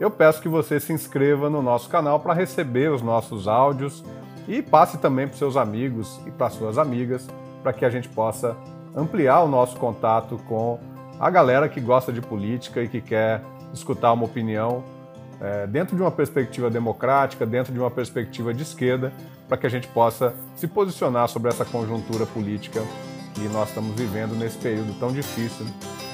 Eu 0.00 0.10
peço 0.10 0.40
que 0.40 0.48
você 0.48 0.80
se 0.80 0.90
inscreva 0.90 1.50
no 1.50 1.60
nosso 1.60 1.90
canal 1.90 2.18
para 2.20 2.32
receber 2.32 2.90
os 2.90 3.02
nossos 3.02 3.46
áudios 3.46 4.02
e 4.48 4.62
passe 4.62 4.96
também 4.96 5.28
para 5.28 5.36
seus 5.36 5.58
amigos 5.58 6.18
e 6.26 6.30
para 6.30 6.48
suas 6.48 6.78
amigas, 6.78 7.28
para 7.62 7.74
que 7.74 7.84
a 7.84 7.90
gente 7.90 8.08
possa 8.08 8.56
ampliar 8.96 9.42
o 9.42 9.48
nosso 9.48 9.76
contato 9.76 10.40
com 10.48 10.78
a 11.18 11.30
galera 11.30 11.68
que 11.68 11.80
gosta 11.80 12.12
de 12.12 12.20
política 12.20 12.82
e 12.82 12.88
que 12.88 13.00
quer 13.00 13.42
escutar 13.72 14.12
uma 14.12 14.24
opinião 14.24 14.84
é, 15.40 15.66
dentro 15.66 15.96
de 15.96 16.02
uma 16.02 16.10
perspectiva 16.10 16.70
democrática, 16.70 17.46
dentro 17.46 17.72
de 17.72 17.78
uma 17.78 17.90
perspectiva 17.90 18.52
de 18.52 18.62
esquerda, 18.62 19.12
para 19.48 19.56
que 19.56 19.66
a 19.66 19.70
gente 19.70 19.88
possa 19.88 20.34
se 20.54 20.66
posicionar 20.66 21.28
sobre 21.28 21.50
essa 21.50 21.64
conjuntura 21.64 22.26
política 22.26 22.82
que 23.34 23.48
nós 23.48 23.68
estamos 23.68 23.94
vivendo 23.94 24.34
nesse 24.34 24.56
período 24.58 24.98
tão 24.98 25.12
difícil 25.12 25.66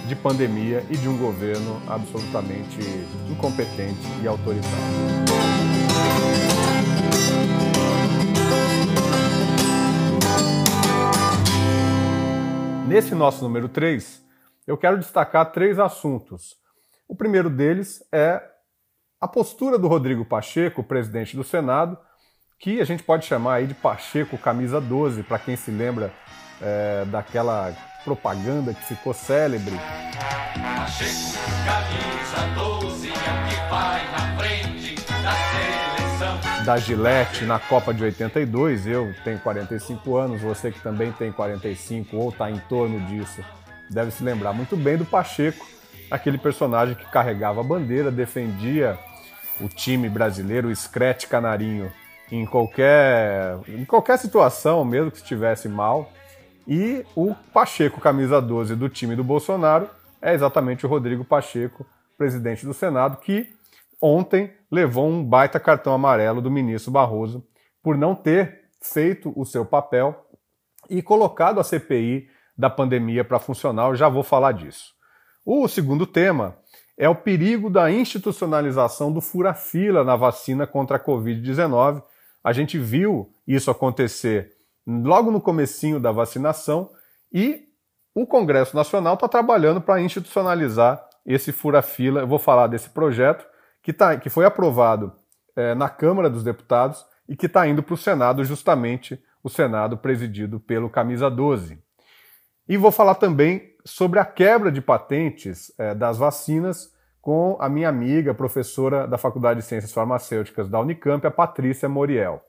de 0.06 0.16
pandemia 0.16 0.84
e 0.90 0.96
de 0.96 1.08
um 1.08 1.16
governo 1.16 1.80
absolutamente 1.88 2.78
incompetente 3.30 4.00
e 4.22 4.26
autoritário. 4.26 5.22
Nesse 12.88 13.14
nosso 13.14 13.42
número 13.42 13.68
3, 13.68 14.22
eu 14.66 14.76
quero 14.76 14.98
destacar 14.98 15.52
três 15.52 15.78
assuntos. 15.78 16.56
O 17.08 17.16
primeiro 17.16 17.50
deles 17.50 18.02
é 18.12 18.42
a 19.20 19.28
postura 19.28 19.78
do 19.78 19.88
Rodrigo 19.88 20.24
Pacheco, 20.24 20.82
presidente 20.82 21.36
do 21.36 21.44
Senado, 21.44 21.98
que 22.58 22.80
a 22.80 22.84
gente 22.84 23.02
pode 23.02 23.26
chamar 23.26 23.54
aí 23.54 23.66
de 23.66 23.74
Pacheco 23.74 24.38
camisa 24.38 24.80
12, 24.80 25.22
para 25.24 25.38
quem 25.38 25.56
se 25.56 25.70
lembra 25.70 26.12
é, 26.60 27.04
daquela 27.06 27.72
propaganda 28.04 28.72
que 28.72 28.84
ficou 28.84 29.12
célebre. 29.12 29.74
Pacheco, 30.76 31.38
camisa 31.64 32.80
12, 32.80 33.08
é 33.08 33.12
que 33.12 33.70
vai 33.70 34.10
na 34.12 34.38
frente 34.38 34.94
da 35.22 35.34
seleção. 35.34 36.64
Da 36.64 36.76
Gillette 36.76 37.44
na 37.44 37.58
Copa 37.58 37.92
de 37.92 38.04
82, 38.04 38.86
eu 38.86 39.12
tenho 39.24 39.40
45 39.40 40.16
anos, 40.16 40.40
você 40.40 40.70
que 40.70 40.80
também 40.80 41.10
tem 41.12 41.32
45 41.32 42.16
ou 42.16 42.30
está 42.30 42.50
em 42.50 42.58
torno 42.60 43.00
disso, 43.06 43.44
deve 43.92 44.10
se 44.10 44.24
lembrar 44.24 44.52
muito 44.52 44.76
bem 44.76 44.96
do 44.96 45.04
Pacheco, 45.04 45.66
aquele 46.10 46.38
personagem 46.38 46.94
que 46.94 47.04
carregava 47.10 47.60
a 47.60 47.64
bandeira, 47.64 48.10
defendia 48.10 48.98
o 49.60 49.68
time 49.68 50.08
brasileiro, 50.08 50.68
o 50.68 50.74
Screte 50.74 51.26
Canarinho, 51.26 51.92
em 52.30 52.46
qualquer, 52.46 53.58
em 53.68 53.84
qualquer 53.84 54.18
situação, 54.18 54.84
mesmo 54.84 55.10
que 55.10 55.18
estivesse 55.18 55.68
mal. 55.68 56.10
E 56.66 57.04
o 57.14 57.34
Pacheco, 57.52 58.00
camisa 58.00 58.40
12 58.40 58.74
do 58.74 58.88
time 58.88 59.14
do 59.14 59.22
Bolsonaro, 59.22 59.88
é 60.20 60.32
exatamente 60.32 60.86
o 60.86 60.88
Rodrigo 60.88 61.24
Pacheco, 61.24 61.84
presidente 62.16 62.64
do 62.64 62.72
Senado, 62.72 63.18
que 63.18 63.48
ontem 64.00 64.52
levou 64.70 65.08
um 65.08 65.22
baita 65.22 65.60
cartão 65.60 65.92
amarelo 65.92 66.40
do 66.40 66.50
ministro 66.50 66.90
Barroso 66.90 67.44
por 67.82 67.96
não 67.96 68.14
ter 68.14 68.62
feito 68.80 69.32
o 69.36 69.44
seu 69.44 69.64
papel 69.64 70.26
e 70.88 71.02
colocado 71.02 71.60
a 71.60 71.64
CPI 71.64 72.28
da 72.56 72.70
pandemia 72.70 73.24
para 73.24 73.38
funcionar. 73.38 73.88
Eu 73.88 73.96
já 73.96 74.08
vou 74.08 74.22
falar 74.22 74.52
disso. 74.52 74.92
O 75.44 75.66
segundo 75.68 76.06
tema 76.06 76.56
é 76.96 77.08
o 77.08 77.14
perigo 77.14 77.68
da 77.70 77.90
institucionalização 77.90 79.12
do 79.12 79.20
fura-fila 79.20 80.04
na 80.04 80.16
vacina 80.16 80.66
contra 80.66 80.96
a 80.96 81.00
Covid-19 81.00 82.02
a 82.42 82.52
gente 82.52 82.78
viu 82.78 83.30
isso 83.46 83.70
acontecer 83.70 84.52
logo 84.86 85.30
no 85.30 85.40
comecinho 85.40 86.00
da 86.00 86.10
vacinação 86.10 86.90
e 87.32 87.68
o 88.14 88.26
Congresso 88.26 88.74
Nacional 88.74 89.14
está 89.14 89.28
trabalhando 89.28 89.80
para 89.80 90.00
institucionalizar 90.00 91.02
esse 91.24 91.52
fura-fila. 91.52 92.20
Eu 92.20 92.26
vou 92.26 92.38
falar 92.38 92.66
desse 92.66 92.90
projeto 92.90 93.46
que, 93.82 93.92
tá, 93.92 94.16
que 94.16 94.28
foi 94.28 94.44
aprovado 94.44 95.12
é, 95.54 95.74
na 95.74 95.88
Câmara 95.88 96.28
dos 96.28 96.42
Deputados 96.42 97.04
e 97.28 97.36
que 97.36 97.46
está 97.46 97.66
indo 97.66 97.82
para 97.82 97.94
o 97.94 97.96
Senado, 97.96 98.44
justamente 98.44 99.22
o 99.42 99.48
Senado 99.48 99.96
presidido 99.96 100.58
pelo 100.58 100.90
Camisa 100.90 101.30
12. 101.30 101.78
E 102.68 102.76
vou 102.76 102.92
falar 102.92 103.16
também 103.16 103.74
sobre 103.84 104.18
a 104.18 104.24
quebra 104.24 104.70
de 104.70 104.80
patentes 104.80 105.72
é, 105.78 105.94
das 105.94 106.16
vacinas 106.16 106.92
com 107.20 107.56
a 107.60 107.68
minha 107.68 107.88
amiga, 107.88 108.34
professora 108.34 109.06
da 109.06 109.18
Faculdade 109.18 109.60
de 109.60 109.66
Ciências 109.66 109.92
Farmacêuticas 109.92 110.68
da 110.68 110.80
Unicamp, 110.80 111.24
a 111.26 111.30
Patrícia 111.30 111.88
Moriel. 111.88 112.42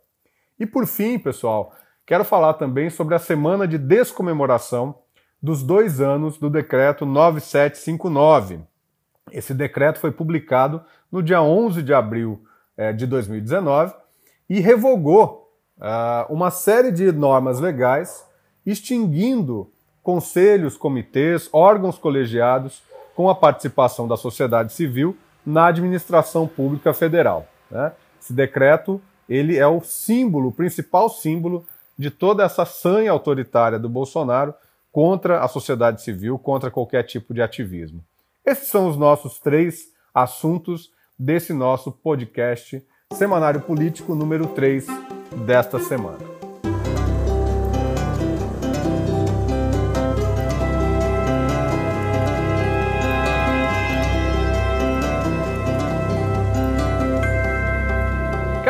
E 0.60 0.66
por 0.66 0.88
fim, 0.88 1.20
pessoal, 1.20 1.74
quero 2.06 2.24
falar 2.24 2.54
também 2.54 2.90
sobre 2.90 3.16
a 3.16 3.20
semana 3.20 3.68
de 3.68 3.78
descomemoração 3.78 4.96
dos 5.42 5.62
dois 5.62 6.00
anos 6.00 6.38
do 6.38 6.50
decreto 6.50 7.06
9759. 7.06 8.62
Esse 9.32 9.54
decreto 9.54 10.00
foi 10.00 10.12
publicado 10.12 10.84
no 11.12 11.22
dia 11.22 11.42
11 11.42 11.82
de 11.82 11.94
abril 11.94 12.44
eh, 12.78 12.94
de 12.94 13.06
2019 13.06 13.94
e 14.50 14.60
revogou 14.60 15.52
uh, 15.78 16.32
uma 16.32 16.52
série 16.52 16.92
de 16.92 17.12
normas 17.12 17.60
legais, 17.60 18.26
extinguindo 18.66 19.73
conselhos, 20.04 20.76
comitês, 20.76 21.50
órgãos 21.52 21.98
colegiados 21.98 22.84
com 23.16 23.30
a 23.30 23.36
participação 23.36 24.08
da 24.08 24.18
sociedade 24.18 24.74
civil 24.74 25.18
na 25.46 25.68
administração 25.68 26.48
pública 26.48 26.94
federal. 26.94 27.48
Né? 27.72 27.92
Esse 28.22 28.34
decreto 28.34 29.02
ele 29.28 29.58
é 29.58 29.66
o 29.66 29.82
símbolo, 29.82 30.50
o 30.50 30.52
principal 30.52 31.10
símbolo 31.10 31.66
de 31.98 32.12
toda 32.12 32.44
essa 32.44 32.66
sanha 32.66 33.12
autoritária 33.12 33.80
do 33.80 33.88
Bolsonaro 33.88 34.54
contra 34.92 35.44
a 35.44 35.48
sociedade 35.48 36.02
civil, 36.02 36.38
contra 36.38 36.70
qualquer 36.70 37.04
tipo 37.04 37.34
de 37.34 37.42
ativismo. 37.42 38.04
Esses 38.46 38.68
são 38.68 38.88
os 38.88 38.98
nossos 38.98 39.40
três 39.40 39.88
assuntos 40.14 40.92
desse 41.18 41.54
nosso 41.54 41.92
podcast 41.92 42.84
Semanário 43.14 43.62
Político 43.62 44.14
número 44.14 44.48
3 44.48 44.86
desta 45.46 45.80
semana. 45.80 46.33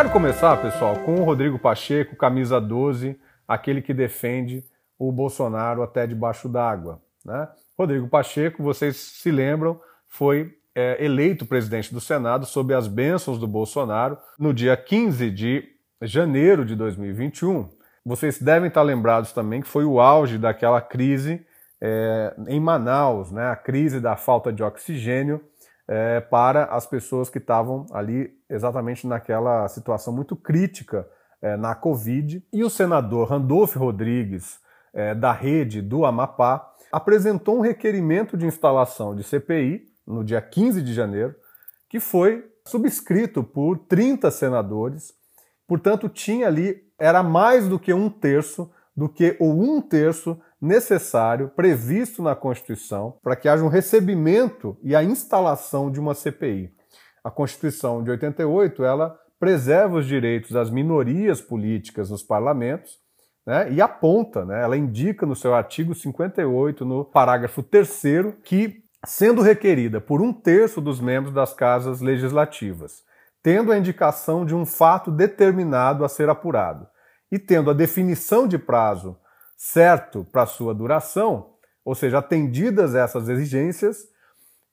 Quero 0.03 0.11
começar, 0.11 0.61
pessoal, 0.61 0.97
com 0.97 1.15
o 1.15 1.23
Rodrigo 1.23 1.57
Pacheco, 1.57 2.17
camisa 2.17 2.59
12, 2.59 3.17
aquele 3.47 3.81
que 3.81 3.93
defende 3.93 4.61
o 4.99 5.13
Bolsonaro 5.13 5.81
até 5.81 6.05
debaixo 6.05 6.49
d'água. 6.49 7.01
Né? 7.23 7.47
Rodrigo 7.79 8.09
Pacheco, 8.09 8.61
vocês 8.61 8.97
se 8.97 9.31
lembram, 9.31 9.79
foi 10.05 10.57
é, 10.75 11.01
eleito 11.03 11.45
presidente 11.45 11.93
do 11.93 12.01
Senado 12.01 12.45
sob 12.45 12.73
as 12.73 12.85
bênçãos 12.85 13.39
do 13.39 13.47
Bolsonaro 13.47 14.17
no 14.37 14.53
dia 14.53 14.75
15 14.75 15.31
de 15.31 15.63
janeiro 16.01 16.65
de 16.65 16.75
2021. 16.75 17.69
Vocês 18.05 18.41
devem 18.41 18.67
estar 18.67 18.81
lembrados 18.81 19.31
também 19.31 19.61
que 19.61 19.69
foi 19.69 19.85
o 19.85 20.01
auge 20.01 20.37
daquela 20.37 20.81
crise 20.81 21.45
é, 21.79 22.35
em 22.49 22.59
Manaus, 22.59 23.31
né? 23.31 23.47
a 23.47 23.55
crise 23.55 24.01
da 24.01 24.17
falta 24.17 24.51
de 24.51 24.63
oxigênio 24.63 25.41
é, 25.87 26.21
para 26.21 26.65
as 26.65 26.85
pessoas 26.85 27.29
que 27.29 27.37
estavam 27.37 27.85
ali 27.91 28.31
exatamente 28.49 29.05
naquela 29.05 29.67
situação 29.67 30.13
muito 30.13 30.35
crítica 30.35 31.07
é, 31.41 31.57
na 31.57 31.75
Covid. 31.75 32.43
E 32.51 32.63
o 32.63 32.69
senador 32.69 33.29
Randolph 33.29 33.75
Rodrigues, 33.75 34.59
é, 34.93 35.13
da 35.13 35.31
rede 35.31 35.81
do 35.81 36.05
Amapá, 36.05 36.71
apresentou 36.91 37.57
um 37.57 37.61
requerimento 37.61 38.37
de 38.37 38.45
instalação 38.45 39.15
de 39.15 39.23
CPI 39.23 39.85
no 40.05 40.23
dia 40.23 40.41
15 40.41 40.81
de 40.81 40.93
janeiro, 40.93 41.35
que 41.89 41.99
foi 41.99 42.45
subscrito 42.65 43.43
por 43.43 43.77
30 43.77 44.31
senadores, 44.31 45.13
portanto, 45.67 46.07
tinha 46.07 46.47
ali, 46.47 46.81
era 46.97 47.21
mais 47.21 47.67
do 47.67 47.79
que 47.79 47.93
um 47.93 48.09
terço 48.09 48.71
do 48.95 49.09
que 49.09 49.35
o 49.39 49.49
um 49.49 49.81
terço 49.81 50.39
necessário, 50.63 51.49
previsto 51.49 52.23
na 52.23 52.33
Constituição, 52.33 53.17
para 53.21 53.35
que 53.35 53.49
haja 53.49 53.65
um 53.65 53.67
recebimento 53.67 54.77
e 54.81 54.95
a 54.95 55.03
instalação 55.03 55.91
de 55.91 55.99
uma 55.99 56.13
CPI. 56.13 56.73
A 57.21 57.29
Constituição 57.29 58.01
de 58.01 58.09
88, 58.11 58.81
ela 58.81 59.19
preserva 59.37 59.97
os 59.97 60.07
direitos 60.07 60.51
das 60.51 60.69
minorias 60.69 61.41
políticas 61.41 62.09
nos 62.09 62.23
parlamentos, 62.23 62.97
né, 63.45 63.69
e 63.73 63.81
aponta, 63.81 64.45
né, 64.45 64.63
ela 64.63 64.77
indica 64.77 65.25
no 65.25 65.35
seu 65.35 65.53
artigo 65.53 65.93
58, 65.93 66.85
no 66.85 67.03
parágrafo 67.03 67.61
3 67.61 68.01
que, 68.41 68.81
sendo 69.05 69.41
requerida 69.41 69.99
por 69.99 70.21
um 70.21 70.31
terço 70.31 70.79
dos 70.79 71.01
membros 71.01 71.33
das 71.33 71.53
casas 71.53 71.99
legislativas, 71.99 73.03
tendo 73.41 73.73
a 73.73 73.77
indicação 73.77 74.45
de 74.45 74.55
um 74.55 74.65
fato 74.65 75.11
determinado 75.11 76.05
a 76.05 76.07
ser 76.07 76.29
apurado 76.29 76.87
e 77.29 77.37
tendo 77.37 77.69
a 77.69 77.73
definição 77.73 78.47
de 78.47 78.57
prazo 78.57 79.17
certo 79.55 80.25
para 80.31 80.45
sua 80.45 80.73
duração, 80.73 81.53
ou 81.83 81.95
seja, 81.95 82.19
atendidas 82.19 82.95
essas 82.95 83.29
exigências, 83.29 84.07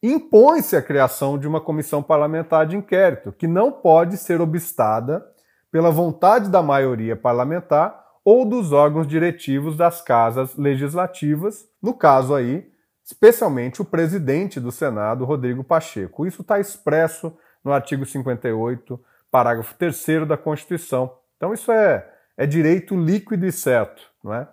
impõe-se 0.02 0.76
a 0.76 0.82
criação 0.82 1.38
de 1.38 1.46
uma 1.46 1.60
comissão 1.60 2.02
parlamentar 2.02 2.66
de 2.66 2.76
inquérito, 2.76 3.32
que 3.32 3.46
não 3.46 3.70
pode 3.70 4.16
ser 4.16 4.40
obstada 4.40 5.24
pela 5.70 5.90
vontade 5.90 6.48
da 6.48 6.62
maioria 6.62 7.16
parlamentar 7.16 8.00
ou 8.24 8.44
dos 8.44 8.72
órgãos 8.72 9.06
diretivos 9.06 9.76
das 9.76 10.00
casas 10.00 10.56
legislativas, 10.56 11.68
no 11.82 11.94
caso 11.94 12.34
aí, 12.34 12.70
especialmente 13.04 13.80
o 13.80 13.84
presidente 13.84 14.60
do 14.60 14.70
Senado, 14.70 15.24
Rodrigo 15.24 15.64
Pacheco. 15.64 16.26
Isso 16.26 16.42
está 16.42 16.60
expresso 16.60 17.36
no 17.64 17.72
artigo 17.72 18.06
58, 18.06 19.00
parágrafo 19.30 19.74
3 19.74 20.26
da 20.26 20.36
Constituição. 20.36 21.12
Então 21.36 21.52
isso 21.52 21.72
é, 21.72 22.08
é 22.36 22.46
direito 22.46 22.96
líquido 22.96 23.46
e 23.46 23.52
certo, 23.52 24.02
não 24.22 24.34
é? 24.34 24.48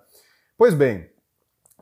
Pois 0.58 0.74
bem, 0.74 1.08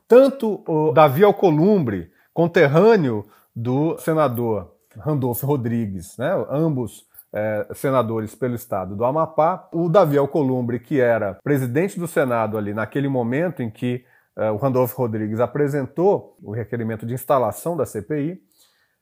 tanto 0.06 0.62
o 0.68 0.92
Davi 0.92 1.24
Alcolumbre, 1.24 2.12
conterrâneo 2.34 3.24
do 3.54 3.96
senador 3.96 4.70
Randolfo 4.98 5.46
Rodrigues, 5.46 6.18
né, 6.18 6.30
ambos 6.50 7.06
é, 7.32 7.66
senadores 7.72 8.34
pelo 8.34 8.54
estado 8.54 8.94
do 8.94 9.02
Amapá, 9.02 9.66
o 9.72 9.88
Davi 9.88 10.18
Alcolumbre, 10.18 10.78
que 10.78 11.00
era 11.00 11.38
presidente 11.42 11.98
do 11.98 12.06
Senado 12.06 12.58
ali 12.58 12.74
naquele 12.74 13.08
momento 13.08 13.62
em 13.62 13.70
que 13.70 14.04
é, 14.36 14.50
o 14.50 14.56
Randolfo 14.56 14.94
Rodrigues 14.98 15.40
apresentou 15.40 16.36
o 16.42 16.52
requerimento 16.52 17.06
de 17.06 17.14
instalação 17.14 17.78
da 17.78 17.86
CPI, 17.86 18.42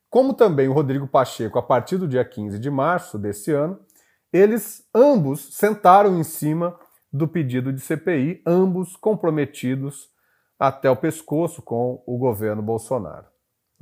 como 0.09 0.33
também 0.33 0.69
o 0.69 0.73
Rodrigo 0.73 1.05
Pacheco, 1.05 1.59
a 1.59 1.61
partir 1.61 1.97
do 1.97 2.07
dia 2.07 2.23
15 2.23 2.57
de 2.59 2.71
março 2.71 3.19
desse 3.19 3.51
ano, 3.51 3.77
eles 4.31 4.85
ambos 4.95 5.53
sentaram 5.53 6.17
em 6.17 6.23
cima 6.23 6.77
do 7.15 7.27
pedido 7.27 7.71
de 7.71 7.79
CPI, 7.79 8.41
ambos 8.45 8.95
comprometidos 8.95 10.09
até 10.59 10.89
o 10.89 10.95
pescoço 10.95 11.61
com 11.61 12.03
o 12.05 12.17
governo 12.17 12.61
Bolsonaro. 12.61 13.25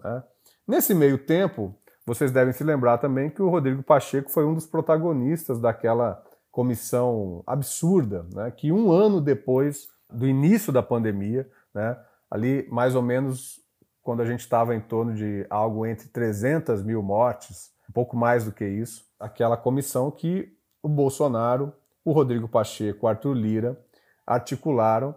Né? 0.02 0.24
Nesse 0.68 0.94
meio 0.94 1.18
tempo, 1.18 1.76
vocês 2.06 2.32
devem 2.32 2.54
se 2.54 2.64
lembrar 2.64 3.00
também 3.00 3.30
que 3.30 3.42
o 3.42 3.50
Rodrigo 3.50 3.82
Pacheco 3.82 4.30
foi 4.30 4.46
um 4.46 4.54
dos 4.54 4.66
protagonistas 4.66 5.60
daquela 5.60 6.24
comissão 6.52 7.44
absurda, 7.48 8.28
né, 8.32 8.52
que 8.52 8.72
um 8.72 8.92
ano 8.92 9.20
depois 9.20 9.88
do 10.08 10.28
início 10.28 10.72
da 10.72 10.84
pandemia, 10.84 11.50
né, 11.74 11.98
ali 12.30 12.68
mais 12.70 12.94
ou 12.94 13.02
menos 13.02 13.60
quando 14.04 14.22
a 14.22 14.26
gente 14.26 14.42
estava 14.42 14.76
em 14.76 14.82
torno 14.82 15.16
de 15.16 15.48
algo 15.50 15.86
entre 15.86 16.10
300 16.10 16.84
mil 16.84 17.02
mortes, 17.02 17.72
um 17.90 17.94
pouco 17.94 18.16
mais 18.16 18.46
do 18.46 18.52
que 18.52 18.66
isso, 18.66 19.06
aquela 19.20 19.58
comissão 19.58 20.12
que 20.12 20.56
o 20.84 20.90
Bolsonaro, 20.90 21.74
o 22.04 22.12
Rodrigo 22.12 22.48
Pacheco, 22.48 23.06
o 23.06 23.10
Arthur 23.10 23.34
Lira 23.34 23.80
articularam 24.26 25.16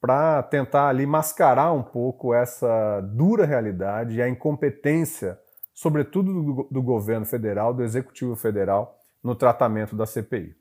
para 0.00 0.42
tentar 0.42 0.88
ali 0.88 1.06
mascarar 1.06 1.72
um 1.72 1.82
pouco 1.82 2.34
essa 2.34 3.00
dura 3.00 3.46
realidade 3.46 4.16
e 4.16 4.22
a 4.22 4.28
incompetência, 4.28 5.38
sobretudo 5.72 6.32
do, 6.32 6.68
do 6.70 6.82
governo 6.82 7.24
federal, 7.24 7.72
do 7.72 7.82
executivo 7.82 8.36
federal, 8.36 8.98
no 9.22 9.34
tratamento 9.34 9.96
da 9.96 10.04
CPI. 10.04 10.54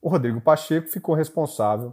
O 0.00 0.08
Rodrigo 0.08 0.40
Pacheco 0.40 0.88
ficou 0.88 1.14
responsável 1.14 1.92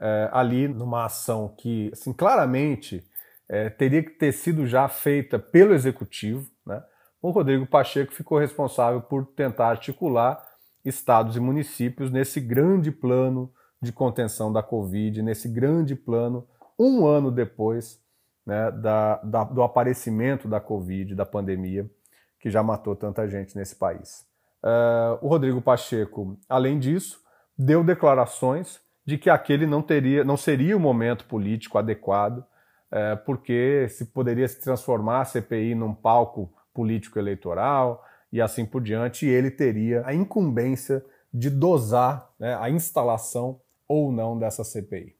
é, 0.00 0.28
ali 0.32 0.66
numa 0.66 1.04
ação 1.04 1.54
que, 1.56 1.90
assim, 1.92 2.12
claramente 2.12 3.04
é, 3.48 3.70
teria 3.70 4.02
que 4.02 4.10
ter 4.10 4.32
sido 4.32 4.66
já 4.66 4.88
feita 4.88 5.38
pelo 5.38 5.74
executivo. 5.74 6.50
Né? 6.66 6.82
O 7.22 7.30
Rodrigo 7.30 7.66
Pacheco 7.66 8.12
ficou 8.12 8.38
responsável 8.38 9.00
por 9.00 9.26
tentar 9.26 9.68
articular 9.68 10.44
estados 10.86 11.36
e 11.36 11.40
municípios 11.40 12.10
nesse 12.10 12.40
grande 12.40 12.90
plano 12.90 13.52
de 13.80 13.92
contenção 13.92 14.52
da 14.52 14.62
Covid, 14.62 15.22
nesse 15.22 15.48
grande 15.48 15.94
plano, 15.94 16.46
um 16.78 17.06
ano 17.06 17.30
depois 17.30 18.00
né, 18.44 18.70
da, 18.70 19.16
da, 19.16 19.44
do 19.44 19.62
aparecimento 19.62 20.48
da 20.48 20.60
Covid, 20.60 21.14
da 21.14 21.26
pandemia, 21.26 21.90
que 22.38 22.48
já 22.48 22.62
matou 22.62 22.94
tanta 22.94 23.28
gente 23.28 23.56
nesse 23.56 23.74
país. 23.76 24.26
Uh, 24.62 25.18
o 25.20 25.28
Rodrigo 25.28 25.60
Pacheco, 25.60 26.38
além 26.48 26.78
disso, 26.78 27.20
deu 27.58 27.82
declarações 27.82 28.80
de 29.04 29.16
que 29.18 29.30
aquele 29.30 29.66
não 29.66 29.82
teria, 29.82 30.24
não 30.24 30.36
seria 30.36 30.76
o 30.76 30.80
momento 30.80 31.24
político 31.26 31.78
adequado, 31.78 32.44
é, 32.90 33.14
porque 33.16 33.88
se 33.88 34.06
poderia 34.06 34.46
se 34.48 34.60
transformar 34.60 35.20
a 35.20 35.24
CPI 35.24 35.74
num 35.74 35.94
palco 35.94 36.52
político 36.74 37.18
eleitoral 37.18 38.04
e 38.36 38.40
assim 38.42 38.66
por 38.66 38.82
diante, 38.82 39.24
e 39.24 39.30
ele 39.30 39.50
teria 39.50 40.02
a 40.04 40.12
incumbência 40.12 41.02
de 41.32 41.48
dosar 41.48 42.30
né, 42.38 42.54
a 42.60 42.68
instalação 42.68 43.60
ou 43.88 44.12
não 44.12 44.38
dessa 44.38 44.62
CPI. 44.62 45.16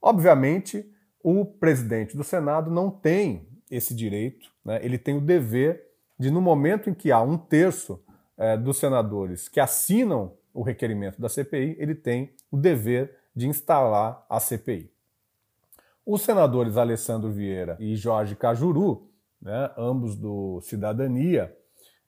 Obviamente, 0.00 0.88
o 1.20 1.44
presidente 1.44 2.16
do 2.16 2.22
Senado 2.22 2.70
não 2.70 2.90
tem 2.90 3.48
esse 3.68 3.92
direito, 3.92 4.48
né, 4.64 4.78
ele 4.84 4.98
tem 4.98 5.16
o 5.16 5.20
dever 5.20 5.84
de, 6.16 6.30
no 6.30 6.40
momento 6.40 6.88
em 6.88 6.94
que 6.94 7.10
há 7.10 7.20
um 7.20 7.36
terço 7.36 8.00
é, 8.38 8.56
dos 8.56 8.78
senadores 8.78 9.48
que 9.48 9.58
assinam 9.58 10.34
o 10.54 10.62
requerimento 10.62 11.20
da 11.20 11.28
CPI, 11.28 11.74
ele 11.76 11.94
tem 11.96 12.32
o 12.52 12.56
dever 12.56 13.16
de 13.34 13.48
instalar 13.48 14.24
a 14.30 14.38
CPI. 14.38 14.92
Os 16.06 16.22
senadores 16.22 16.76
Alessandro 16.76 17.32
Vieira 17.32 17.76
e 17.80 17.96
Jorge 17.96 18.36
Cajuru, 18.36 19.10
né, 19.42 19.72
ambos 19.76 20.14
do 20.14 20.60
Cidadania, 20.60 21.52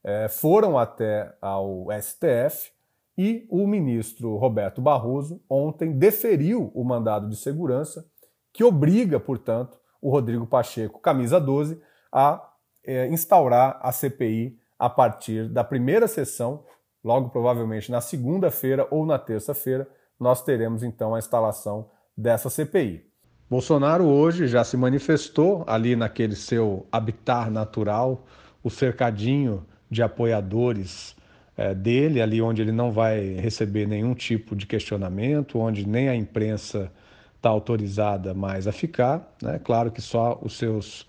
é, 0.04 0.28
foram 0.28 0.78
até 0.78 1.34
ao 1.40 1.86
STF 2.00 2.70
e 3.16 3.46
o 3.50 3.66
ministro 3.66 4.36
Roberto 4.36 4.80
Barroso 4.80 5.42
ontem 5.48 5.92
deferiu 5.92 6.70
o 6.74 6.84
mandado 6.84 7.28
de 7.28 7.36
segurança 7.36 8.06
que 8.52 8.64
obriga, 8.64 9.18
portanto, 9.18 9.78
o 10.00 10.10
Rodrigo 10.10 10.46
Pacheco, 10.46 11.00
camisa 11.00 11.40
12, 11.40 11.80
a 12.12 12.50
é, 12.84 13.08
instaurar 13.08 13.78
a 13.82 13.92
CPI 13.92 14.58
a 14.78 14.88
partir 14.88 15.48
da 15.48 15.64
primeira 15.64 16.06
sessão 16.06 16.64
Logo, 17.02 17.30
provavelmente 17.30 17.90
na 17.90 18.00
segunda-feira 18.00 18.86
ou 18.90 19.06
na 19.06 19.18
terça-feira, 19.18 19.88
nós 20.18 20.42
teremos 20.42 20.82
então 20.82 21.14
a 21.14 21.18
instalação 21.18 21.90
dessa 22.16 22.50
CPI. 22.50 23.06
Bolsonaro 23.48 24.04
hoje 24.04 24.46
já 24.46 24.64
se 24.64 24.76
manifestou 24.76 25.64
ali 25.66 25.94
naquele 25.96 26.34
seu 26.34 26.86
habitat 26.90 27.50
natural, 27.50 28.26
o 28.62 28.68
cercadinho 28.68 29.64
de 29.90 30.02
apoiadores 30.02 31.16
é, 31.56 31.74
dele, 31.74 32.22
ali 32.22 32.40
onde 32.40 32.62
ele 32.62 32.72
não 32.72 32.92
vai 32.92 33.34
receber 33.34 33.86
nenhum 33.86 34.14
tipo 34.14 34.54
de 34.54 34.66
questionamento, 34.66 35.58
onde 35.58 35.86
nem 35.86 36.08
a 36.08 36.14
imprensa 36.14 36.90
está 37.36 37.48
autorizada 37.48 38.34
mais 38.34 38.66
a 38.66 38.72
ficar. 38.72 39.36
Né? 39.42 39.60
Claro 39.62 39.90
que 39.90 40.00
só 40.00 40.38
os 40.42 40.56
seus 40.56 41.06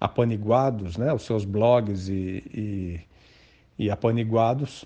apaniguados, 0.00 0.96
né? 0.96 1.12
os 1.12 1.22
seus 1.22 1.44
blogs 1.44 2.08
e, 2.08 2.42
e, 2.54 3.00
e 3.78 3.90
apaniguados 3.90 4.84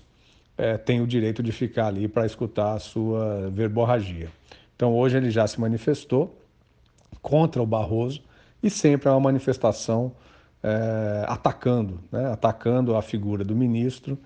é, 0.57 0.77
tem 0.77 1.01
o 1.01 1.07
direito 1.07 1.43
de 1.43 1.51
ficar 1.51 1.87
ali 1.87 2.07
para 2.07 2.25
escutar 2.25 2.73
a 2.73 2.79
sua 2.79 3.49
verborragia. 3.51 4.29
Então 4.75 4.93
hoje 4.93 5.17
ele 5.17 5.29
já 5.29 5.45
se 5.47 5.59
manifestou 5.59 6.37
contra 7.21 7.61
o 7.61 7.65
Barroso 7.65 8.21
e 8.61 8.69
sempre 8.69 9.07
é 9.07 9.11
uma 9.11 9.19
manifestação 9.19 10.13
é, 10.65 11.25
atacando, 11.27 11.99
né, 12.11 12.31
atacando 12.31 12.95
a 12.95 13.01
figura 13.03 13.43
do 13.43 13.55
ministro 13.55 14.17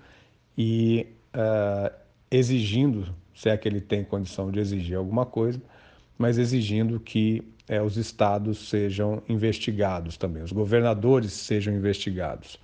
e 0.56 1.06
é, 1.34 1.92
exigindo, 2.30 3.14
se 3.34 3.50
é 3.50 3.56
que 3.58 3.68
ele 3.68 3.80
tem 3.80 4.02
condição 4.02 4.50
de 4.50 4.58
exigir 4.58 4.96
alguma 4.96 5.26
coisa, 5.26 5.60
mas 6.16 6.38
exigindo 6.38 6.98
que 6.98 7.42
é, 7.68 7.82
os 7.82 7.98
estados 7.98 8.70
sejam 8.70 9.22
investigados 9.28 10.16
também, 10.16 10.42
os 10.42 10.50
governadores 10.50 11.34
sejam 11.34 11.74
investigados. 11.74 12.58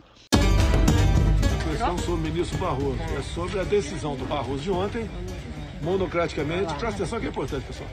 Questão 1.70 1.98
sobre 1.98 2.30
o 2.30 2.32
ministro 2.32 2.56
Barroso, 2.56 2.98
é 3.18 3.22
sobre 3.22 3.60
a 3.60 3.64
decisão 3.64 4.16
do 4.16 4.24
Barroso 4.24 4.62
de 4.62 4.70
ontem, 4.70 5.06
monocraticamente, 5.82 6.72
presta 6.74 7.02
atenção 7.02 7.20
que 7.20 7.26
é 7.26 7.28
importante, 7.28 7.66
pessoal. 7.66 7.90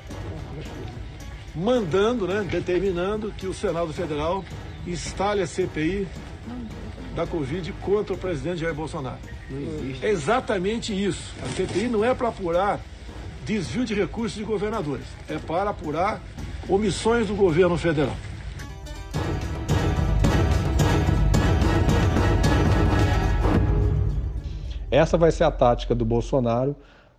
Mandando, 1.54 2.26
né, 2.26 2.48
determinando 2.50 3.34
que 3.34 3.46
o 3.46 3.54
Senado 3.54 3.92
Federal 3.92 4.46
instale 4.86 5.42
a 5.42 5.48
CPI 5.48 6.08
da 7.16 7.26
Covid 7.28 7.72
contra 7.82 8.14
o 8.14 8.18
presidente 8.18 8.62
Jair 8.62 8.74
Bolsonaro. 8.74 9.20
É 10.02 10.10
exatamente 10.10 10.94
isso. 10.94 11.34
A 11.44 11.48
CPI 11.50 11.88
não 11.88 12.04
é 12.04 12.14
para 12.14 12.30
apurar 12.30 12.80
desvio 13.46 13.86
de 13.86 13.94
recursos 13.94 14.38
de 14.38 14.44
governadores, 14.44 15.06
é 15.30 15.38
para 15.38 15.70
apurar 15.70 16.22
omissões 16.68 17.28
do 17.28 17.36
governo 17.36 17.78
federal. 17.78 18.16
Essa 24.90 25.18
vai 25.18 25.32
ser 25.32 25.44
a 25.44 25.52
tática 25.52 25.96
do 25.96 26.06
Bolsonaro 26.06 26.76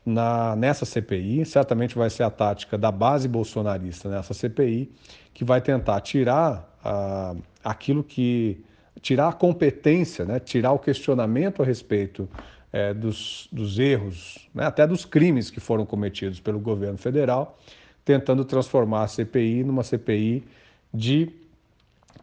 na, 0.07 0.55
nessa 0.55 0.85
CPI, 0.85 1.45
certamente 1.45 1.97
vai 1.97 2.09
ser 2.09 2.23
a 2.23 2.31
tática 2.31 2.79
da 2.79 2.93
base 2.93 3.27
bolsonarista 3.27 4.09
nessa 4.09 4.33
CPI, 4.33 4.93
que 5.33 5.45
vai 5.45 5.61
tentar 5.61 6.01
tirar 6.01 6.73
ah, 6.85 7.35
aquilo 7.65 8.05
que. 8.05 8.63
tirar 9.01 9.29
a 9.29 9.33
competência, 9.33 10.25
né, 10.25 10.39
tirar 10.39 10.73
o 10.73 10.79
questionamento 10.79 11.63
a 11.63 11.65
respeito 11.65 12.29
é, 12.73 12.93
dos, 12.93 13.49
dos, 13.51 13.79
erros, 13.79 14.49
né, 14.55 14.65
até 14.65 14.87
dos 14.87 15.05
crimes 15.05 15.51
que 15.51 15.61
foram 15.61 15.87
cometidos 15.87 16.41
pelo 16.41 16.61
governo 16.61 16.99
federal, 16.99 17.59
tentando 18.05 18.45
transformar 18.45 19.05
a 19.05 19.09
CPI 19.09 19.65
numa 19.65 19.83
CPI 19.83 20.45
de 20.93 21.31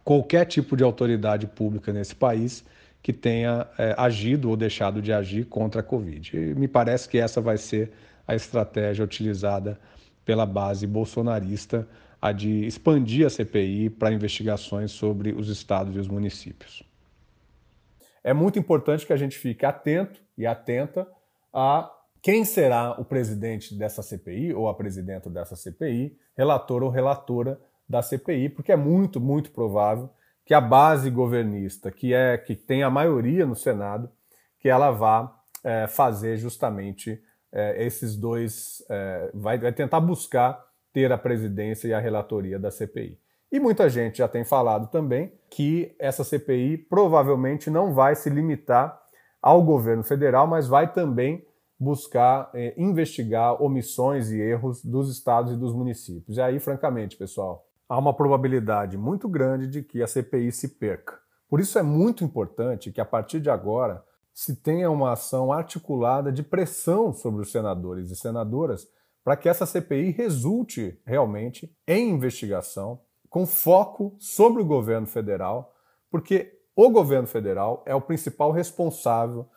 qualquer 0.03 0.45
tipo 0.45 0.75
de 0.75 0.83
autoridade 0.83 1.47
pública 1.47 1.91
nesse 1.91 2.15
país 2.15 2.63
que 3.01 3.11
tenha 3.11 3.65
é, 3.77 3.95
agido 3.97 4.49
ou 4.49 4.55
deixado 4.55 5.01
de 5.01 5.11
agir 5.11 5.45
contra 5.45 5.81
a 5.81 5.83
Covid. 5.83 6.37
E 6.37 6.53
me 6.53 6.67
parece 6.67 7.09
que 7.09 7.17
essa 7.17 7.41
vai 7.41 7.57
ser 7.57 7.91
a 8.27 8.35
estratégia 8.35 9.03
utilizada 9.03 9.79
pela 10.23 10.45
base 10.45 10.85
bolsonarista, 10.85 11.87
a 12.21 12.31
de 12.31 12.65
expandir 12.67 13.25
a 13.25 13.29
CPI 13.29 13.89
para 13.89 14.13
investigações 14.13 14.91
sobre 14.91 15.33
os 15.33 15.49
estados 15.49 15.95
e 15.95 15.99
os 15.99 16.07
municípios. 16.07 16.83
É 18.23 18.33
muito 18.33 18.59
importante 18.59 19.05
que 19.05 19.13
a 19.13 19.17
gente 19.17 19.37
fique 19.37 19.65
atento 19.65 20.21
e 20.37 20.45
atenta 20.45 21.07
a 21.51 21.91
quem 22.21 22.45
será 22.45 22.91
o 22.99 23.03
presidente 23.03 23.73
dessa 23.73 24.03
CPI 24.03 24.53
ou 24.53 24.69
a 24.69 24.75
presidenta 24.75 25.27
dessa 25.27 25.55
CPI, 25.55 26.15
relator 26.37 26.83
ou 26.83 26.89
relatora 26.89 27.59
da 27.89 28.03
CPI, 28.03 28.49
porque 28.49 28.71
é 28.71 28.75
muito, 28.75 29.19
muito 29.19 29.51
provável 29.51 30.09
que 30.45 30.53
a 30.53 30.61
base 30.61 31.09
governista, 31.09 31.91
que 31.91 32.13
é 32.13 32.37
que 32.37 32.55
tem 32.55 32.83
a 32.83 32.89
maioria 32.89 33.45
no 33.45 33.55
Senado, 33.55 34.09
que 34.59 34.69
ela 34.69 34.91
vá 34.91 35.35
é, 35.63 35.87
fazer 35.87 36.37
justamente 36.37 37.21
é, 37.51 37.83
esses 37.83 38.15
dois, 38.15 38.83
é, 38.87 39.31
vai, 39.33 39.57
vai 39.57 39.73
tentar 39.73 39.99
buscar 39.99 40.63
ter 40.93 41.11
a 41.11 41.17
presidência 41.17 41.87
e 41.87 41.93
a 41.93 41.99
relatoria 41.99 42.59
da 42.59 42.71
CPI. 42.71 43.19
E 43.51 43.59
muita 43.59 43.89
gente 43.89 44.19
já 44.19 44.27
tem 44.27 44.45
falado 44.45 44.89
também 44.89 45.33
que 45.49 45.93
essa 45.99 46.23
CPI 46.23 46.77
provavelmente 46.77 47.69
não 47.69 47.93
vai 47.93 48.15
se 48.15 48.29
limitar 48.29 49.01
ao 49.41 49.61
governo 49.61 50.03
federal, 50.03 50.47
mas 50.47 50.67
vai 50.67 50.91
também 50.93 51.45
buscar 51.77 52.49
é, 52.53 52.73
investigar 52.77 53.61
omissões 53.61 54.29
e 54.29 54.39
erros 54.39 54.85
dos 54.85 55.09
estados 55.09 55.51
e 55.51 55.57
dos 55.57 55.73
municípios. 55.73 56.37
E 56.37 56.41
aí, 56.41 56.59
francamente, 56.59 57.17
pessoal, 57.17 57.65
há 57.89 57.97
uma 57.97 58.13
probabilidade 58.13 58.97
muito 58.97 59.27
grande 59.27 59.67
de 59.67 59.81
que 59.81 60.01
a 60.01 60.07
CPI 60.07 60.51
se 60.51 60.69
perca. 60.77 61.19
Por 61.49 61.59
isso 61.59 61.77
é 61.77 61.83
muito 61.83 62.23
importante 62.23 62.91
que 62.91 63.01
a 63.01 63.05
partir 63.05 63.41
de 63.41 63.49
agora 63.49 64.01
se 64.33 64.55
tenha 64.55 64.89
uma 64.89 65.11
ação 65.11 65.51
articulada 65.51 66.31
de 66.31 66.41
pressão 66.41 67.11
sobre 67.11 67.41
os 67.41 67.51
senadores 67.51 68.11
e 68.11 68.15
senadoras 68.15 68.87
para 69.23 69.37
que 69.37 69.47
essa 69.47 69.65
CPI 69.65 70.11
resulte 70.11 70.99
realmente 71.05 71.75
em 71.87 72.09
investigação 72.09 73.01
com 73.29 73.45
foco 73.45 74.15
sobre 74.19 74.61
o 74.61 74.65
governo 74.65 75.07
federal, 75.07 75.73
porque 76.09 76.59
o 76.75 76.89
governo 76.89 77.27
federal 77.27 77.83
é 77.85 77.95
o 77.95 78.01
principal 78.01 78.51
responsável 78.51 79.47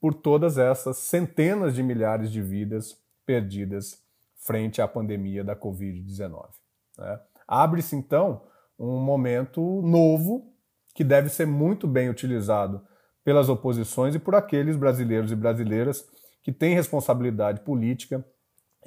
por 0.00 0.14
todas 0.14 0.58
essas 0.58 0.98
centenas 0.98 1.74
de 1.74 1.82
milhares 1.82 2.30
de 2.30 2.40
vidas 2.40 2.96
perdidas 3.26 4.02
frente 4.36 4.80
à 4.80 4.88
pandemia 4.88 5.42
da 5.42 5.56
Covid-19. 5.56 6.48
Né? 6.96 7.20
Abre-se 7.46 7.96
então 7.96 8.42
um 8.78 9.00
momento 9.00 9.82
novo 9.82 10.52
que 10.94 11.02
deve 11.02 11.28
ser 11.28 11.46
muito 11.46 11.86
bem 11.86 12.08
utilizado 12.08 12.80
pelas 13.24 13.48
oposições 13.48 14.14
e 14.14 14.18
por 14.18 14.34
aqueles 14.34 14.76
brasileiros 14.76 15.30
e 15.32 15.36
brasileiras 15.36 16.08
que 16.42 16.52
têm 16.52 16.74
responsabilidade 16.74 17.60
política 17.60 18.24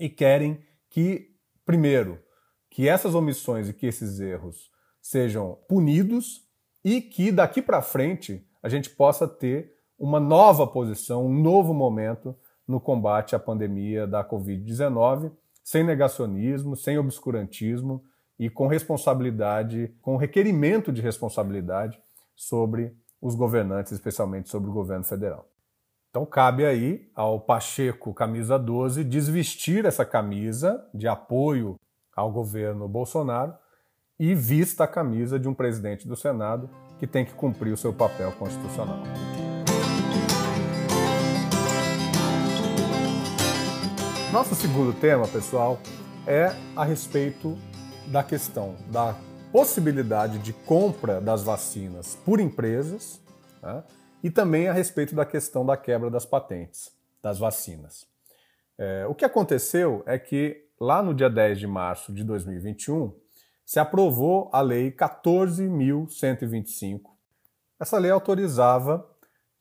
e 0.01 0.09
querem 0.09 0.59
que, 0.89 1.29
primeiro, 1.63 2.19
que 2.71 2.89
essas 2.89 3.13
omissões 3.13 3.69
e 3.69 3.73
que 3.73 3.85
esses 3.85 4.19
erros 4.19 4.71
sejam 4.99 5.59
punidos 5.69 6.41
e 6.83 6.99
que 6.99 7.31
daqui 7.31 7.61
para 7.61 7.83
frente 7.83 8.43
a 8.63 8.67
gente 8.67 8.89
possa 8.89 9.27
ter 9.27 9.75
uma 9.99 10.19
nova 10.19 10.65
posição, 10.65 11.27
um 11.27 11.41
novo 11.41 11.71
momento 11.71 12.35
no 12.67 12.79
combate 12.79 13.35
à 13.35 13.39
pandemia 13.39 14.07
da 14.07 14.27
Covid-19, 14.27 15.31
sem 15.63 15.83
negacionismo, 15.83 16.75
sem 16.75 16.97
obscurantismo 16.97 18.03
e 18.39 18.49
com 18.49 18.65
responsabilidade, 18.65 19.93
com 20.01 20.17
requerimento 20.17 20.91
de 20.91 20.99
responsabilidade 20.99 22.01
sobre 22.35 22.97
os 23.21 23.35
governantes, 23.35 23.91
especialmente 23.91 24.49
sobre 24.49 24.67
o 24.67 24.73
governo 24.73 25.03
federal. 25.03 25.50
Então 26.11 26.25
cabe 26.25 26.65
aí 26.65 27.09
ao 27.15 27.39
Pacheco, 27.39 28.13
camisa 28.13 28.59
12, 28.59 29.01
desvestir 29.05 29.85
essa 29.85 30.03
camisa 30.03 30.85
de 30.93 31.07
apoio 31.07 31.79
ao 32.13 32.29
governo 32.29 32.85
Bolsonaro 32.85 33.53
e 34.19 34.35
vista 34.35 34.83
a 34.83 34.87
camisa 34.87 35.39
de 35.39 35.47
um 35.47 35.53
presidente 35.53 36.05
do 36.05 36.17
Senado 36.17 36.69
que 36.99 37.07
tem 37.07 37.23
que 37.23 37.31
cumprir 37.31 37.71
o 37.71 37.77
seu 37.77 37.93
papel 37.93 38.29
constitucional. 38.33 38.99
Nosso 44.33 44.53
segundo 44.53 44.91
tema, 44.91 45.25
pessoal, 45.29 45.79
é 46.27 46.53
a 46.75 46.83
respeito 46.83 47.57
da 48.07 48.21
questão 48.21 48.75
da 48.91 49.15
possibilidade 49.49 50.39
de 50.39 50.51
compra 50.51 51.21
das 51.21 51.41
vacinas 51.41 52.17
por 52.25 52.41
empresas 52.41 53.21
né, 53.63 53.81
e 54.23 54.29
também 54.29 54.67
a 54.67 54.73
respeito 54.73 55.15
da 55.15 55.25
questão 55.25 55.65
da 55.65 55.77
quebra 55.77 56.09
das 56.09 56.25
patentes 56.25 56.91
das 57.21 57.37
vacinas. 57.37 58.09
É, 58.77 59.05
o 59.07 59.13
que 59.13 59.25
aconteceu 59.25 60.01
é 60.05 60.17
que 60.17 60.65
lá 60.79 61.03
no 61.03 61.13
dia 61.13 61.29
10 61.29 61.59
de 61.59 61.67
março 61.67 62.11
de 62.11 62.23
2021 62.23 63.15
se 63.63 63.79
aprovou 63.79 64.49
a 64.51 64.59
Lei 64.61 64.91
14.125. 64.91 67.11
Essa 67.79 67.97
lei 67.97 68.11
autorizava 68.11 69.09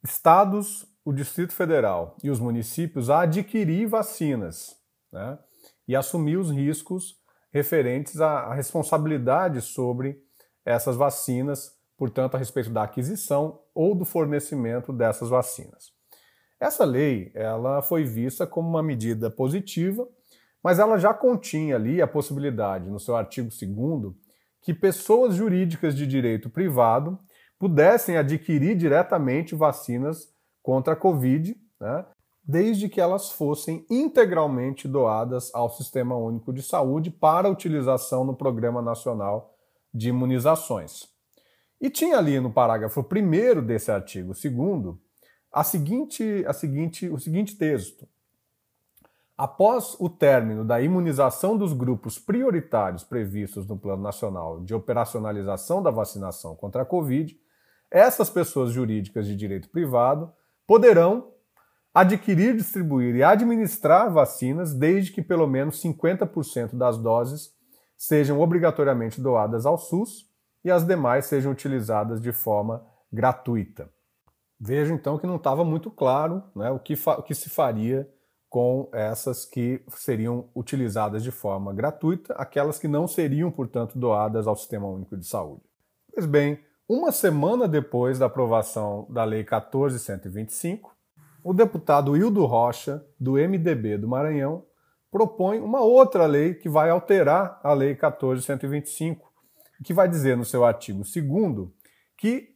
estados, 0.02 0.84
o 1.04 1.12
Distrito 1.12 1.52
Federal 1.52 2.16
e 2.22 2.30
os 2.30 2.40
municípios 2.40 3.10
a 3.10 3.20
adquirir 3.20 3.86
vacinas 3.86 4.76
né, 5.12 5.38
e 5.86 5.94
assumir 5.94 6.36
os 6.36 6.50
riscos 6.50 7.20
referentes 7.52 8.20
à 8.20 8.52
responsabilidade 8.54 9.60
sobre 9.60 10.20
essas 10.64 10.96
vacinas, 10.96 11.76
portanto, 11.96 12.34
a 12.34 12.38
respeito 12.38 12.70
da 12.70 12.82
aquisição 12.82 13.60
ou 13.80 13.94
do 13.94 14.04
fornecimento 14.04 14.92
dessas 14.92 15.30
vacinas. 15.30 15.90
Essa 16.60 16.84
lei 16.84 17.32
ela 17.34 17.80
foi 17.80 18.04
vista 18.04 18.46
como 18.46 18.68
uma 18.68 18.82
medida 18.82 19.30
positiva, 19.30 20.06
mas 20.62 20.78
ela 20.78 20.98
já 20.98 21.14
continha 21.14 21.76
ali 21.76 22.02
a 22.02 22.06
possibilidade, 22.06 22.90
no 22.90 23.00
seu 23.00 23.16
artigo 23.16 23.48
2 23.48 24.14
que 24.60 24.74
pessoas 24.74 25.34
jurídicas 25.34 25.96
de 25.96 26.06
direito 26.06 26.50
privado 26.50 27.18
pudessem 27.58 28.18
adquirir 28.18 28.76
diretamente 28.76 29.54
vacinas 29.54 30.28
contra 30.62 30.92
a 30.92 30.96
Covid, 30.96 31.56
né, 31.80 32.04
desde 32.44 32.86
que 32.86 33.00
elas 33.00 33.30
fossem 33.30 33.86
integralmente 33.88 34.86
doadas 34.86 35.50
ao 35.54 35.70
Sistema 35.70 36.14
Único 36.16 36.52
de 36.52 36.62
Saúde 36.62 37.10
para 37.10 37.48
utilização 37.48 38.26
no 38.26 38.36
Programa 38.36 38.82
Nacional 38.82 39.54
de 39.94 40.10
Imunizações. 40.10 41.09
E 41.80 41.88
tinha 41.88 42.18
ali 42.18 42.38
no 42.38 42.52
parágrafo 42.52 43.00
1 43.00 43.64
desse 43.64 43.90
artigo 43.90 44.34
2 44.34 44.96
a 45.52 45.64
seguinte, 45.64 46.44
a 46.46 46.52
seguinte, 46.52 47.08
o 47.08 47.18
seguinte 47.18 47.56
texto. 47.56 48.06
Após 49.36 49.96
o 49.98 50.10
término 50.10 50.64
da 50.64 50.82
imunização 50.82 51.56
dos 51.56 51.72
grupos 51.72 52.18
prioritários 52.18 53.02
previstos 53.02 53.66
no 53.66 53.78
Plano 53.78 54.02
Nacional 54.02 54.60
de 54.60 54.74
Operacionalização 54.74 55.82
da 55.82 55.90
Vacinação 55.90 56.54
contra 56.54 56.82
a 56.82 56.84
Covid, 56.84 57.40
essas 57.90 58.28
pessoas 58.28 58.70
jurídicas 58.70 59.26
de 59.26 59.34
direito 59.34 59.70
privado 59.70 60.30
poderão 60.66 61.32
adquirir, 61.92 62.54
distribuir 62.54 63.16
e 63.16 63.22
administrar 63.22 64.12
vacinas 64.12 64.74
desde 64.74 65.10
que 65.10 65.22
pelo 65.22 65.46
menos 65.46 65.82
50% 65.82 66.76
das 66.76 66.98
doses 66.98 67.52
sejam 67.96 68.38
obrigatoriamente 68.40 69.20
doadas 69.20 69.66
ao 69.66 69.76
SUS 69.76 70.29
e 70.64 70.70
as 70.70 70.86
demais 70.86 71.26
sejam 71.26 71.52
utilizadas 71.52 72.20
de 72.20 72.32
forma 72.32 72.84
gratuita. 73.12 73.90
Vejo 74.58 74.92
então 74.94 75.18
que 75.18 75.26
não 75.26 75.36
estava 75.36 75.64
muito 75.64 75.90
claro 75.90 76.42
né, 76.54 76.70
o, 76.70 76.78
que 76.78 76.94
o 76.94 77.22
que 77.22 77.34
se 77.34 77.48
faria 77.48 78.08
com 78.48 78.88
essas 78.92 79.44
que 79.44 79.80
seriam 79.88 80.48
utilizadas 80.54 81.22
de 81.22 81.30
forma 81.30 81.72
gratuita, 81.72 82.34
aquelas 82.34 82.78
que 82.78 82.88
não 82.88 83.06
seriam, 83.06 83.50
portanto, 83.50 83.96
doadas 83.96 84.46
ao 84.46 84.56
Sistema 84.56 84.88
Único 84.88 85.16
de 85.16 85.24
Saúde. 85.24 85.62
Pois 86.12 86.26
bem, 86.26 86.58
uma 86.88 87.12
semana 87.12 87.68
depois 87.68 88.18
da 88.18 88.26
aprovação 88.26 89.06
da 89.08 89.22
Lei 89.22 89.44
14.125, 89.44 90.90
o 91.44 91.54
deputado 91.54 92.16
Hildo 92.16 92.44
Rocha, 92.44 93.06
do 93.18 93.34
MDB 93.34 93.96
do 93.96 94.08
Maranhão, 94.08 94.64
propõe 95.10 95.60
uma 95.60 95.80
outra 95.80 96.26
lei 96.26 96.54
que 96.54 96.68
vai 96.68 96.90
alterar 96.90 97.60
a 97.62 97.72
Lei 97.72 97.94
14.125, 97.94 99.20
que 99.84 99.94
vai 99.94 100.08
dizer 100.08 100.36
no 100.36 100.44
seu 100.44 100.64
artigo 100.64 101.02
2 101.02 101.68
que 102.16 102.50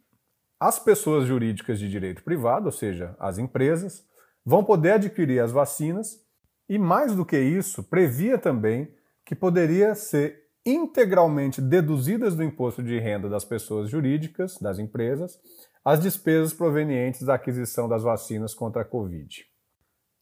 as 0.61 0.79
pessoas 0.79 1.27
jurídicas 1.27 1.79
de 1.79 1.89
direito 1.89 2.23
privado, 2.23 2.67
ou 2.67 2.73
seja, 2.73 3.17
as 3.19 3.39
empresas, 3.39 4.05
vão 4.45 4.65
poder 4.65 4.93
adquirir 4.93 5.41
as 5.41 5.53
vacinas 5.53 6.21
e, 6.69 6.79
mais 6.79 7.15
do 7.15 7.25
que 7.25 7.39
isso, 7.39 7.83
previa 7.83 8.39
também 8.39 8.95
que 9.25 9.35
poderia 9.35 9.95
ser 9.95 10.45
integralmente 10.65 11.61
deduzidas 11.61 12.35
do 12.35 12.43
imposto 12.43 12.83
de 12.83 12.99
renda 12.99 13.29
das 13.29 13.45
pessoas 13.45 13.91
jurídicas, 13.91 14.59
das 14.59 14.79
empresas, 14.79 15.39
as 15.85 16.01
despesas 16.01 16.55
provenientes 16.55 17.23
da 17.23 17.35
aquisição 17.35 17.87
das 17.87 18.03
vacinas 18.03 18.55
contra 18.55 18.83
a 18.83 18.85
Covid. 18.85 19.45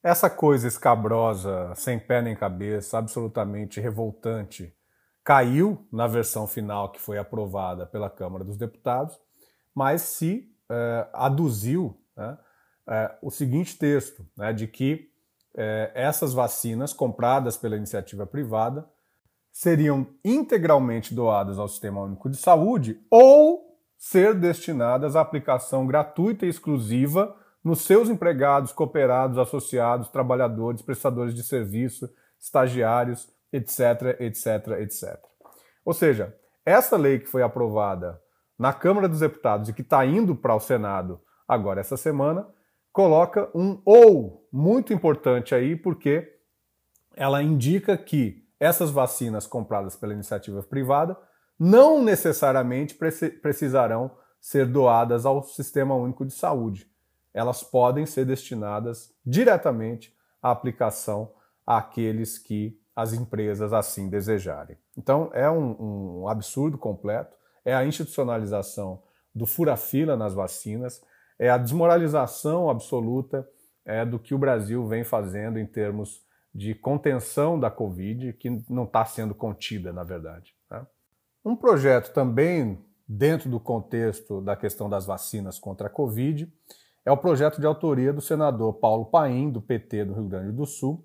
Essa 0.02 0.28
coisa 0.28 0.66
escabrosa, 0.66 1.72
sem 1.76 1.98
pé 1.98 2.20
nem 2.20 2.34
cabeça, 2.34 2.98
absolutamente 2.98 3.80
revoltante, 3.80 4.74
caiu 5.24 5.86
na 5.92 6.06
versão 6.06 6.46
final 6.46 6.90
que 6.90 7.00
foi 7.00 7.18
aprovada 7.18 7.86
pela 7.86 8.10
Câmara 8.10 8.44
dos 8.44 8.56
Deputados, 8.56 9.18
mas 9.74 10.02
se 10.02 10.50
eh, 10.70 11.08
aduziu 11.12 11.96
né, 12.16 12.38
eh, 12.88 13.18
o 13.22 13.30
seguinte 13.30 13.78
texto, 13.78 14.26
né, 14.36 14.52
de 14.52 14.66
que 14.66 15.10
eh, 15.54 15.92
essas 15.94 16.32
vacinas 16.32 16.92
compradas 16.92 17.56
pela 17.56 17.76
iniciativa 17.76 18.26
privada 18.26 18.88
seriam 19.52 20.06
integralmente 20.24 21.14
doadas 21.14 21.58
ao 21.58 21.68
Sistema 21.68 22.00
Único 22.00 22.28
de 22.28 22.36
Saúde 22.36 23.00
ou 23.10 23.78
ser 23.98 24.34
destinadas 24.34 25.14
à 25.14 25.20
aplicação 25.20 25.86
gratuita 25.86 26.44
e 26.44 26.48
exclusiva 26.48 27.36
nos 27.62 27.82
seus 27.82 28.08
empregados, 28.08 28.72
cooperados, 28.72 29.38
associados, 29.38 30.08
trabalhadores, 30.08 30.82
prestadores 30.82 31.32
de 31.34 31.44
serviço, 31.44 32.10
estagiários, 32.40 33.30
etc, 33.52 34.20
etc, 34.20 34.68
etc. 34.80 35.18
Ou 35.84 35.92
seja, 35.92 36.36
essa 36.64 36.96
lei 36.96 37.18
que 37.18 37.26
foi 37.26 37.42
aprovada 37.42 38.20
na 38.58 38.72
Câmara 38.72 39.08
dos 39.08 39.20
Deputados 39.20 39.68
e 39.68 39.72
que 39.72 39.82
está 39.82 40.04
indo 40.06 40.34
para 40.34 40.54
o 40.54 40.60
Senado 40.60 41.20
agora 41.46 41.80
essa 41.80 41.96
semana, 41.96 42.46
coloca 42.92 43.50
um 43.54 43.80
ou 43.84 44.48
muito 44.52 44.92
importante 44.92 45.54
aí, 45.54 45.74
porque 45.74 46.38
ela 47.14 47.42
indica 47.42 47.96
que 47.96 48.46
essas 48.60 48.90
vacinas 48.90 49.46
compradas 49.46 49.96
pela 49.96 50.12
iniciativa 50.12 50.62
privada 50.62 51.16
não 51.58 52.02
necessariamente 52.02 52.96
precisarão 53.40 54.10
ser 54.40 54.66
doadas 54.66 55.26
ao 55.26 55.42
Sistema 55.42 55.94
Único 55.94 56.24
de 56.24 56.32
Saúde. 56.32 56.90
Elas 57.34 57.62
podem 57.62 58.06
ser 58.06 58.24
destinadas 58.24 59.14
diretamente 59.24 60.14
à 60.42 60.50
aplicação 60.50 61.32
àqueles 61.66 62.38
que 62.38 62.78
as 62.94 63.12
empresas 63.12 63.72
assim 63.72 64.08
desejarem. 64.08 64.76
Então, 64.96 65.30
é 65.32 65.50
um, 65.50 66.22
um 66.22 66.28
absurdo 66.28 66.76
completo, 66.76 67.36
é 67.64 67.74
a 67.74 67.84
institucionalização 67.84 69.02
do 69.34 69.46
fura-fila 69.46 70.16
nas 70.16 70.34
vacinas, 70.34 71.02
é 71.38 71.48
a 71.48 71.58
desmoralização 71.58 72.68
absoluta 72.68 73.48
é, 73.84 74.04
do 74.04 74.18
que 74.18 74.34
o 74.34 74.38
Brasil 74.38 74.86
vem 74.86 75.04
fazendo 75.04 75.58
em 75.58 75.66
termos 75.66 76.22
de 76.54 76.74
contenção 76.74 77.58
da 77.58 77.70
Covid, 77.70 78.34
que 78.34 78.62
não 78.68 78.84
está 78.84 79.04
sendo 79.04 79.34
contida, 79.34 79.92
na 79.92 80.04
verdade. 80.04 80.54
Né? 80.70 80.86
Um 81.44 81.56
projeto 81.56 82.12
também 82.12 82.78
dentro 83.08 83.48
do 83.48 83.58
contexto 83.58 84.40
da 84.40 84.54
questão 84.54 84.88
das 84.88 85.06
vacinas 85.06 85.58
contra 85.58 85.86
a 85.86 85.90
Covid 85.90 86.52
é 87.04 87.10
o 87.10 87.16
projeto 87.16 87.60
de 87.60 87.66
autoria 87.66 88.12
do 88.12 88.20
senador 88.20 88.74
Paulo 88.74 89.06
Paim, 89.06 89.50
do 89.50 89.60
PT 89.60 90.04
do 90.04 90.14
Rio 90.14 90.28
Grande 90.28 90.52
do 90.52 90.64
Sul, 90.64 91.04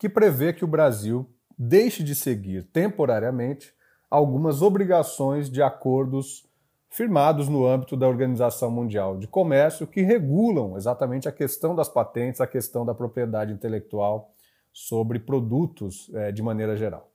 que 0.00 0.08
prevê 0.08 0.54
que 0.54 0.64
o 0.64 0.68
Brasil 0.68 1.30
deixe 1.58 2.02
de 2.02 2.14
seguir 2.14 2.64
temporariamente 2.72 3.74
algumas 4.10 4.62
obrigações 4.62 5.50
de 5.50 5.62
acordos 5.62 6.48
firmados 6.88 7.50
no 7.50 7.66
âmbito 7.66 7.98
da 7.98 8.08
Organização 8.08 8.70
Mundial 8.70 9.18
de 9.18 9.28
Comércio 9.28 9.86
que 9.86 10.00
regulam 10.00 10.74
exatamente 10.74 11.28
a 11.28 11.32
questão 11.32 11.74
das 11.74 11.86
patentes, 11.86 12.40
a 12.40 12.46
questão 12.46 12.86
da 12.86 12.94
propriedade 12.94 13.52
intelectual 13.52 14.32
sobre 14.72 15.18
produtos 15.18 16.10
é, 16.14 16.32
de 16.32 16.42
maneira 16.42 16.74
geral. 16.76 17.12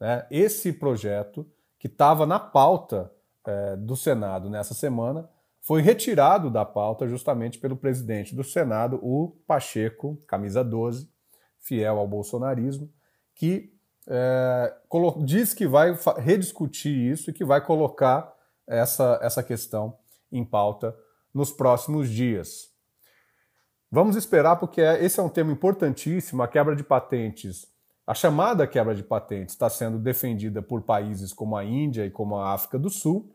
Né? 0.00 0.26
Esse 0.28 0.72
projeto, 0.72 1.46
que 1.78 1.86
estava 1.86 2.26
na 2.26 2.40
pauta 2.40 3.12
é, 3.46 3.76
do 3.76 3.94
Senado 3.96 4.50
nessa 4.50 4.74
semana, 4.74 5.30
foi 5.60 5.82
retirado 5.82 6.50
da 6.50 6.64
pauta 6.64 7.06
justamente 7.06 7.58
pelo 7.58 7.76
presidente 7.76 8.34
do 8.34 8.42
Senado, 8.42 8.98
o 9.02 9.36
Pacheco, 9.46 10.18
camisa 10.26 10.64
12, 10.64 11.13
fiel 11.64 11.98
ao 11.98 12.06
bolsonarismo, 12.06 12.92
que 13.34 13.72
é, 14.06 14.74
diz 15.24 15.54
que 15.54 15.66
vai 15.66 15.96
rediscutir 16.18 16.94
isso 16.94 17.30
e 17.30 17.32
que 17.32 17.44
vai 17.44 17.64
colocar 17.64 18.32
essa, 18.66 19.18
essa 19.22 19.42
questão 19.42 19.96
em 20.30 20.44
pauta 20.44 20.94
nos 21.32 21.50
próximos 21.50 22.08
dias. 22.08 22.72
Vamos 23.90 24.16
esperar, 24.16 24.56
porque 24.56 24.80
é, 24.80 25.04
esse 25.04 25.18
é 25.18 25.22
um 25.22 25.28
tema 25.28 25.52
importantíssimo. 25.52 26.42
A 26.42 26.48
quebra 26.48 26.74
de 26.76 26.82
patentes, 26.82 27.66
a 28.06 28.12
chamada 28.12 28.66
quebra 28.66 28.94
de 28.94 29.02
patentes, 29.02 29.54
está 29.54 29.70
sendo 29.70 29.98
defendida 29.98 30.60
por 30.60 30.82
países 30.82 31.32
como 31.32 31.56
a 31.56 31.64
Índia 31.64 32.04
e 32.04 32.10
como 32.10 32.36
a 32.36 32.52
África 32.52 32.78
do 32.78 32.90
Sul, 32.90 33.34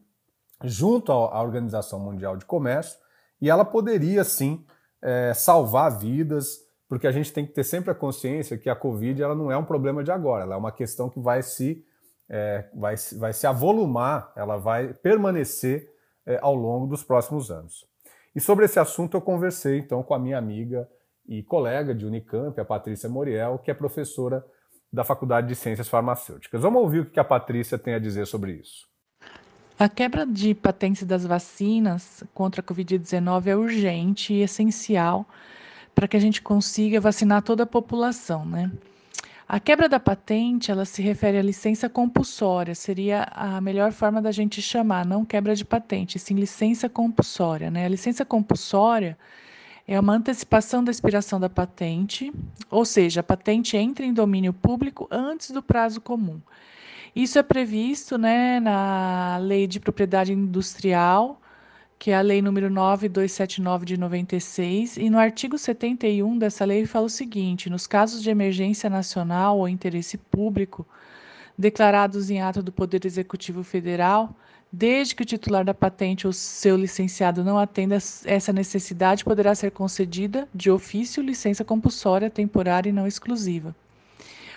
junto 0.63 1.11
à 1.11 1.41
Organização 1.41 1.99
Mundial 1.99 2.35
de 2.35 2.45
Comércio, 2.45 2.99
e 3.41 3.49
ela 3.49 3.63
poderia 3.63 4.23
sim 4.23 4.65
é, 5.01 5.33
salvar 5.33 5.97
vidas, 5.97 6.59
porque 6.89 7.05
a 7.05 7.11
gente 7.11 7.31
tem 7.31 7.45
que 7.45 7.53
ter 7.53 7.63
sempre 7.63 7.91
a 7.91 7.95
consciência 7.95 8.57
que 8.57 8.69
a 8.69 8.75
Covid 8.75 9.21
ela 9.21 9.35
não 9.35 9.51
é 9.51 9.57
um 9.57 9.63
problema 9.63 10.03
de 10.03 10.11
agora, 10.11 10.43
ela 10.43 10.55
é 10.55 10.57
uma 10.57 10.71
questão 10.71 11.07
que 11.07 11.19
vai 11.19 11.43
se 11.43 11.85
é, 12.27 12.65
vai, 12.73 12.95
vai 13.17 13.33
se 13.33 13.47
avolumar, 13.47 14.31
ela 14.35 14.57
vai 14.57 14.93
permanecer 14.93 15.89
é, 16.25 16.37
ao 16.41 16.53
longo 16.53 16.87
dos 16.87 17.03
próximos 17.03 17.49
anos. 17.49 17.87
E 18.35 18.41
sobre 18.41 18.65
esse 18.65 18.79
assunto 18.79 19.15
eu 19.17 19.21
conversei 19.21 19.79
então 19.79 20.03
com 20.03 20.13
a 20.13 20.19
minha 20.19 20.37
amiga 20.37 20.87
e 21.27 21.41
colega 21.43 21.93
de 21.93 22.05
Unicamp, 22.05 22.59
a 22.59 22.65
Patrícia 22.65 23.09
Moriel, 23.09 23.59
que 23.59 23.71
é 23.71 23.73
professora 23.73 24.45
da 24.91 25.03
Faculdade 25.03 25.47
de 25.47 25.55
Ciências 25.55 25.87
Farmacêuticas. 25.87 26.61
Vamos 26.61 26.81
ouvir 26.81 27.01
o 27.01 27.05
que 27.05 27.19
a 27.19 27.23
Patrícia 27.23 27.77
tem 27.77 27.93
a 27.93 27.99
dizer 27.99 28.25
sobre 28.25 28.53
isso. 28.53 28.87
A 29.77 29.87
quebra 29.87 30.25
de 30.25 30.53
patentes 30.53 31.03
das 31.03 31.25
vacinas 31.25 32.23
contra 32.33 32.61
a 32.61 32.63
Covid-19 32.63 33.47
é 33.47 33.55
urgente 33.55 34.33
e 34.33 34.41
essencial 34.41 35.25
para 35.93 36.07
que 36.07 36.17
a 36.17 36.19
gente 36.19 36.41
consiga 36.41 36.99
vacinar 36.99 37.41
toda 37.41 37.63
a 37.63 37.67
população, 37.67 38.45
né? 38.45 38.71
A 39.51 39.59
quebra 39.59 39.89
da 39.89 39.99
patente, 39.99 40.69
ela 40.69 40.85
se 40.85 41.01
refere 41.01 41.39
à 41.39 41.41
licença 41.41 41.89
compulsória, 41.89 42.75
seria 42.75 43.23
a 43.31 43.59
melhor 43.59 43.91
forma 43.91 44.21
da 44.21 44.31
gente 44.31 44.61
chamar, 44.61 45.03
não 45.03 45.25
quebra 45.25 45.55
de 45.55 45.65
patente, 45.65 46.19
sim 46.19 46.35
licença 46.35 46.87
compulsória. 46.87 47.71
Né? 47.71 47.83
A 47.83 47.89
licença 47.89 48.23
compulsória 48.23 49.17
é 49.87 49.99
uma 49.99 50.13
antecipação 50.13 50.83
da 50.83 50.91
expiração 50.91 51.39
da 51.39 51.49
patente, 51.49 52.31
ou 52.69 52.85
seja, 52.85 53.21
a 53.21 53.23
patente 53.23 53.75
entra 53.75 54.05
em 54.05 54.13
domínio 54.13 54.53
público 54.53 55.07
antes 55.09 55.49
do 55.49 55.63
prazo 55.63 55.99
comum. 55.99 56.39
Isso 57.15 57.39
é 57.39 57.41
previsto 57.41 58.19
né, 58.19 58.59
na 58.59 59.39
Lei 59.41 59.65
de 59.65 59.79
Propriedade 59.79 60.31
Industrial, 60.31 61.41
que 61.99 62.11
é 62.11 62.15
a 62.15 62.21
Lei 62.21 62.41
número 62.41 62.69
9279 62.69 63.85
de 63.85 63.97
96, 63.97 64.95
e 64.95 65.09
no 65.09 65.19
artigo 65.19 65.57
71 65.57 66.37
dessa 66.37 66.63
lei 66.63 66.85
fala 66.85 67.07
o 67.07 67.09
seguinte: 67.09 67.69
nos 67.69 67.85
casos 67.85 68.23
de 68.23 68.29
emergência 68.29 68.89
nacional 68.89 69.59
ou 69.59 69.67
interesse 69.67 70.17
público 70.17 70.87
declarados 71.57 72.29
em 72.29 72.41
ato 72.41 72.63
do 72.63 72.71
Poder 72.71 73.05
Executivo 73.05 73.65
Federal, 73.65 74.33
desde 74.71 75.13
que 75.13 75.23
o 75.23 75.25
titular 75.25 75.65
da 75.65 75.73
patente 75.73 76.25
ou 76.25 76.31
seu 76.31 76.77
licenciado 76.77 77.43
não 77.43 77.59
atenda 77.59 77.97
essa 78.23 78.53
necessidade, 78.53 79.25
poderá 79.25 79.53
ser 79.53 79.71
concedida 79.71 80.47
de 80.55 80.71
ofício 80.71 81.21
licença 81.21 81.65
compulsória 81.65 82.29
temporária 82.29 82.89
e 82.89 82.93
não 82.93 83.07
exclusiva. 83.07 83.75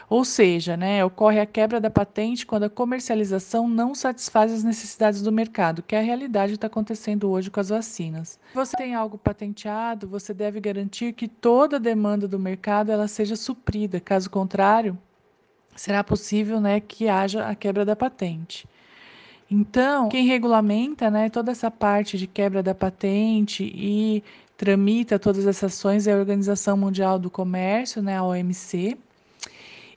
Ou 0.09 0.25
seja, 0.25 0.77
né, 0.77 1.05
ocorre 1.05 1.41
a 1.41 1.47
quebra 1.47 1.81
da 1.81 1.91
patente 1.91 2.45
quando 2.45 2.65
a 2.65 2.71
comercialização 2.71 3.69
não 3.69 3.95
satisfaz 3.95 4.53
as 4.53 4.65
necessidades 4.65 5.23
do 5.23 5.33
mercado, 5.33 5.83
que 5.83 5.95
é 5.95 6.01
a 6.01 6.03
realidade 6.03 6.53
que 6.53 6.57
está 6.57 6.67
acontecendo 6.67 7.31
hoje 7.31 7.51
com 7.51 7.61
as 7.61 7.69
vacinas. 7.69 8.39
Se 8.51 8.55
você 8.55 8.77
tem 8.77 8.95
algo 8.95 9.17
patenteado, 9.17 10.07
você 10.07 10.35
deve 10.35 10.61
garantir 10.61 11.13
que 11.13 11.29
toda 11.29 11.77
a 11.77 11.81
demanda 11.81 12.29
do 12.29 12.39
mercado 12.39 12.93
ela 12.93 13.09
seja 13.09 13.37
suprida. 13.37 14.01
Caso 14.01 14.29
contrário, 14.29 14.99
será 15.75 16.05
possível 16.05 16.61
né, 16.61 16.81
que 16.81 17.09
haja 17.09 17.47
a 17.47 17.55
quebra 17.55 17.85
da 17.85 17.97
patente. 17.97 18.67
Então, 19.51 20.09
quem 20.09 20.27
regulamenta 20.27 21.11
né, 21.11 21.29
toda 21.29 21.53
essa 21.53 21.71
parte 21.71 22.17
de 22.17 22.27
quebra 22.27 22.63
da 22.63 22.75
patente 22.75 23.71
e 23.75 24.25
tramita 24.57 25.19
todas 25.19 25.47
essas 25.47 25.75
ações 25.75 26.07
é 26.07 26.13
a 26.13 26.17
Organização 26.17 26.77
Mundial 26.77 27.19
do 27.19 27.29
Comércio, 27.29 28.03
né, 28.03 28.17
a 28.17 28.25
OMC. 28.25 28.97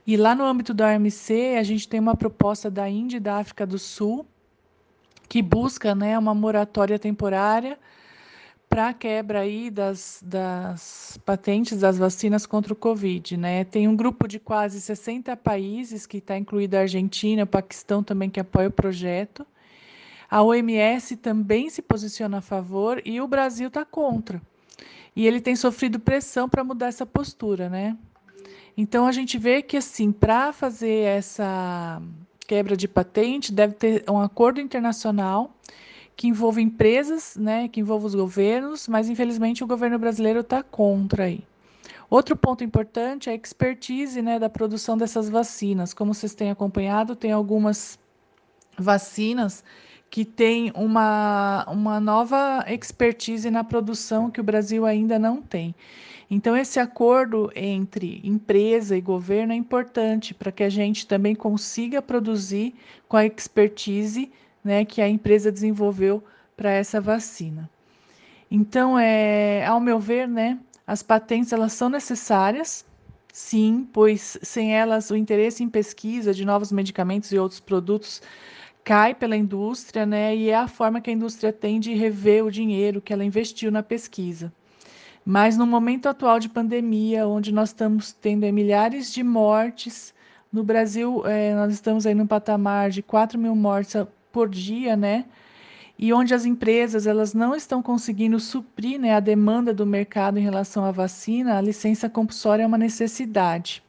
E 0.07 0.15
lá 0.15 0.35
no 0.35 0.43
âmbito 0.43 0.73
da 0.73 0.87
OMC, 0.89 1.55
a 1.57 1.63
gente 1.63 1.87
tem 1.87 1.99
uma 1.99 2.15
proposta 2.15 2.69
da 2.69 2.87
Índia 2.87 3.17
e 3.17 3.19
da 3.19 3.37
África 3.37 3.65
do 3.65 3.79
Sul, 3.79 4.25
que 5.27 5.41
busca 5.41 5.95
né, 5.95 6.17
uma 6.17 6.35
moratória 6.35 6.99
temporária 6.99 7.79
para 8.69 8.89
a 8.89 8.93
quebra 8.93 9.39
aí 9.39 9.71
das, 9.71 10.21
das 10.23 11.17
patentes 11.25 11.79
das 11.79 11.97
vacinas 11.97 12.45
contra 12.45 12.73
o 12.73 12.75
Covid. 12.75 13.35
Né? 13.35 13.63
Tem 13.63 13.87
um 13.87 13.95
grupo 13.95 14.27
de 14.27 14.39
quase 14.39 14.79
60 14.79 15.35
países, 15.37 16.05
que 16.05 16.17
está 16.17 16.37
incluída 16.37 16.77
a 16.77 16.81
Argentina, 16.81 17.43
o 17.43 17.47
Paquistão 17.47 18.03
também, 18.03 18.29
que 18.29 18.39
apoia 18.39 18.67
o 18.67 18.71
projeto. 18.71 19.45
A 20.29 20.43
OMS 20.43 21.15
também 21.17 21.69
se 21.69 21.81
posiciona 21.81 22.37
a 22.37 22.41
favor 22.41 23.01
e 23.05 23.19
o 23.21 23.27
Brasil 23.27 23.69
está 23.69 23.83
contra. 23.83 24.39
E 25.15 25.25
ele 25.25 25.41
tem 25.41 25.55
sofrido 25.55 25.99
pressão 25.99 26.47
para 26.47 26.63
mudar 26.63 26.87
essa 26.87 27.05
postura, 27.05 27.69
né? 27.69 27.97
Então 28.77 29.07
a 29.07 29.11
gente 29.11 29.37
vê 29.37 29.61
que 29.61 29.77
assim, 29.77 30.11
para 30.11 30.51
fazer 30.51 31.03
essa 31.03 32.01
quebra 32.47 32.75
de 32.75 32.87
patente, 32.87 33.51
deve 33.51 33.73
ter 33.73 34.03
um 34.09 34.19
acordo 34.19 34.59
internacional 34.59 35.53
que 36.15 36.27
envolve 36.27 36.61
empresas, 36.61 37.35
né, 37.35 37.67
que 37.67 37.79
envolve 37.79 38.05
os 38.05 38.15
governos, 38.15 38.87
mas 38.87 39.09
infelizmente 39.09 39.63
o 39.63 39.67
governo 39.67 39.99
brasileiro 39.99 40.39
está 40.39 40.63
contra 40.63 41.25
aí. 41.25 41.43
Outro 42.09 42.35
ponto 42.35 42.63
importante 42.63 43.29
é 43.29 43.33
a 43.33 43.35
expertise 43.35 44.21
né, 44.21 44.39
da 44.39 44.49
produção 44.49 44.97
dessas 44.97 45.27
vacinas. 45.27 45.93
Como 45.93 46.13
vocês 46.13 46.35
têm 46.35 46.51
acompanhado, 46.51 47.15
tem 47.15 47.31
algumas 47.31 47.99
vacinas 48.77 49.63
que 50.09 50.23
têm 50.23 50.71
uma, 50.75 51.65
uma 51.67 51.99
nova 51.99 52.63
expertise 52.67 53.49
na 53.49 53.63
produção 53.63 54.29
que 54.29 54.39
o 54.39 54.43
Brasil 54.43 54.85
ainda 54.85 55.17
não 55.17 55.41
tem. 55.41 55.75
Então, 56.29 56.57
esse 56.57 56.79
acordo 56.79 57.51
entre 57.55 58.19
empresa 58.23 58.97
e 58.97 59.01
governo 59.01 59.53
é 59.53 59.55
importante 59.55 60.33
para 60.33 60.51
que 60.51 60.63
a 60.63 60.69
gente 60.69 61.05
também 61.05 61.35
consiga 61.35 62.01
produzir 62.01 62.73
com 63.07 63.15
a 63.15 63.25
expertise 63.25 64.31
né, 64.63 64.83
que 64.83 65.01
a 65.01 65.07
empresa 65.07 65.51
desenvolveu 65.51 66.23
para 66.57 66.71
essa 66.71 66.99
vacina. 66.99 67.69
Então, 68.49 68.97
é, 68.97 69.65
ao 69.65 69.79
meu 69.79 69.99
ver, 69.99 70.27
né, 70.27 70.57
as 70.87 71.03
patentes 71.03 71.53
elas 71.53 71.73
são 71.73 71.89
necessárias, 71.89 72.83
sim, 73.31 73.87
pois 73.93 74.37
sem 74.41 74.75
elas 74.75 75.11
o 75.11 75.15
interesse 75.15 75.63
em 75.63 75.69
pesquisa 75.69 76.33
de 76.33 76.43
novos 76.43 76.71
medicamentos 76.71 77.31
e 77.31 77.37
outros 77.37 77.59
produtos 77.59 78.21
cai 78.83 79.13
pela 79.13 79.35
indústria, 79.35 80.05
né, 80.05 80.35
e 80.35 80.49
é 80.49 80.55
a 80.55 80.67
forma 80.67 81.01
que 81.01 81.09
a 81.09 81.13
indústria 81.13 81.51
tem 81.51 81.79
de 81.79 81.93
rever 81.93 82.45
o 82.45 82.51
dinheiro 82.51 83.01
que 83.01 83.13
ela 83.13 83.25
investiu 83.25 83.71
na 83.71 83.83
pesquisa. 83.83 84.51
Mas 85.25 85.57
no 85.57 85.65
momento 85.65 86.07
atual 86.07 86.39
de 86.39 86.47
pandemia, 86.47 87.27
onde 87.27 87.51
nós 87.51 87.69
estamos 87.69 88.13
tendo 88.13 88.45
milhares 88.53 89.11
de 89.11 89.23
mortes, 89.23 90.13
no 90.53 90.63
Brasil 90.63 91.25
é, 91.25 91.55
nós 91.55 91.73
estamos 91.73 92.05
aí 92.05 92.13
no 92.13 92.27
patamar 92.27 92.91
de 92.91 93.01
4 93.01 93.39
mil 93.39 93.55
mortes 93.55 93.95
por 94.31 94.47
dia, 94.47 94.95
né? 94.95 95.25
E 95.97 96.13
onde 96.13 96.33
as 96.35 96.45
empresas 96.45 97.07
elas 97.07 97.33
não 97.33 97.55
estão 97.55 97.81
conseguindo 97.81 98.39
suprir 98.39 98.99
né, 98.99 99.15
a 99.15 99.19
demanda 99.19 99.73
do 99.73 99.85
mercado 99.85 100.37
em 100.37 100.43
relação 100.43 100.85
à 100.85 100.91
vacina, 100.91 101.57
a 101.57 101.61
licença 101.61 102.07
compulsória 102.07 102.61
é 102.61 102.67
uma 102.67 102.77
necessidade. 102.77 103.81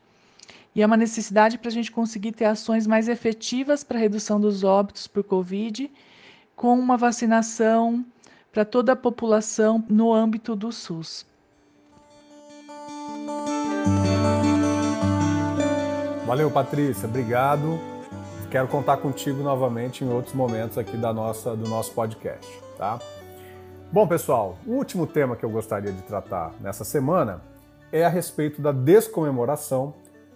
E 0.75 0.81
é 0.81 0.87
uma 0.87 0.97
necessidade 0.97 1.59
para 1.59 1.69
a 1.69 1.73
gente 1.73 1.93
conseguir 1.93 2.33
ter 2.33 2.45
ações 2.47 2.87
mais 2.87 3.09
efetivas 3.09 3.85
para 3.85 3.99
redução 3.99 4.41
dos 4.41 4.65
óbitos 4.65 5.07
por 5.07 5.25
Covid 5.25 5.91
com 6.55 6.79
uma 6.79 6.97
vacinação 6.97 8.05
para 8.57 8.65
toda 8.65 8.93
a 8.93 8.97
população 8.97 9.85
no 9.87 10.15
âmbito 10.15 10.57
do 10.57 10.73
SUS. 10.73 11.27
Valeu, 16.27 16.51
Patrícia. 16.51 17.07
Obrigado. 17.07 17.79
Quero 18.51 18.67
contar 18.69 18.97
contigo 18.97 19.43
novamente 19.43 20.03
em 20.03 20.11
outros 20.11 20.35
momentos 20.35 20.79
aqui 20.79 20.97
da 20.97 21.13
nossa, 21.13 21.55
do 21.55 21.69
nosso 21.69 21.93
podcast, 21.93 22.51
tá? 22.79 22.99
Bom, 23.93 24.09
pessoal, 24.09 24.57
o 24.67 24.73
último 24.73 25.07
tema 25.07 25.37
que 25.37 25.45
eu 25.45 25.51
gostaria 25.51 25.93
de 25.93 26.01
tratar 26.01 26.55
nessa 26.59 26.83
semana 26.83 27.43
é 27.93 28.07
a 28.07 28.09
respeito 28.09 28.63
da 28.63 28.73
descomemoração 28.73 29.93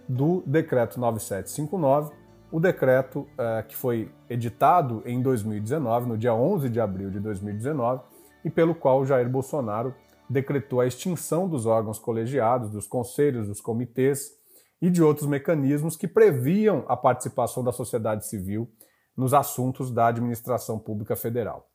do 0.06 0.42
Decreto 0.44 1.00
9759, 1.00 2.12
o 2.52 2.58
decreto 2.58 3.26
eh, 3.38 3.64
que 3.68 3.76
foi 3.76 4.10
editado 4.28 5.02
em 5.04 5.22
2019, 5.22 6.08
no 6.08 6.18
dia 6.18 6.34
11 6.34 6.68
de 6.68 6.80
abril 6.80 7.10
de 7.10 7.20
2019, 7.20 8.02
e 8.44 8.50
pelo 8.50 8.74
qual 8.74 9.06
Jair 9.06 9.28
Bolsonaro 9.28 9.94
decretou 10.28 10.80
a 10.80 10.86
extinção 10.86 11.48
dos 11.48 11.66
órgãos 11.66 11.98
colegiados, 11.98 12.70
dos 12.70 12.86
conselhos, 12.86 13.48
dos 13.48 13.60
comitês 13.60 14.32
e 14.80 14.88
de 14.88 15.02
outros 15.02 15.26
mecanismos 15.26 15.96
que 15.96 16.08
previam 16.08 16.84
a 16.88 16.96
participação 16.96 17.62
da 17.62 17.72
sociedade 17.72 18.26
civil 18.26 18.70
nos 19.16 19.34
assuntos 19.34 19.90
da 19.90 20.06
administração 20.06 20.78
pública 20.78 21.14
federal. 21.14 21.68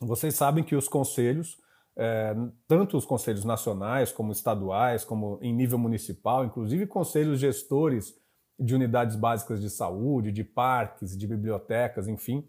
Vocês 0.00 0.34
sabem 0.34 0.64
que 0.64 0.74
os 0.74 0.88
conselhos, 0.88 1.58
é, 1.94 2.34
tanto 2.66 2.96
os 2.96 3.04
conselhos 3.04 3.44
nacionais 3.44 4.10
como 4.10 4.32
estaduais, 4.32 5.04
como 5.04 5.38
em 5.42 5.52
nível 5.52 5.78
municipal, 5.78 6.44
inclusive 6.44 6.86
conselhos 6.86 7.38
gestores 7.38 8.14
de 8.60 8.74
unidades 8.74 9.16
básicas 9.16 9.60
de 9.60 9.70
saúde, 9.70 10.30
de 10.30 10.44
parques, 10.44 11.16
de 11.16 11.26
bibliotecas, 11.26 12.06
enfim, 12.06 12.46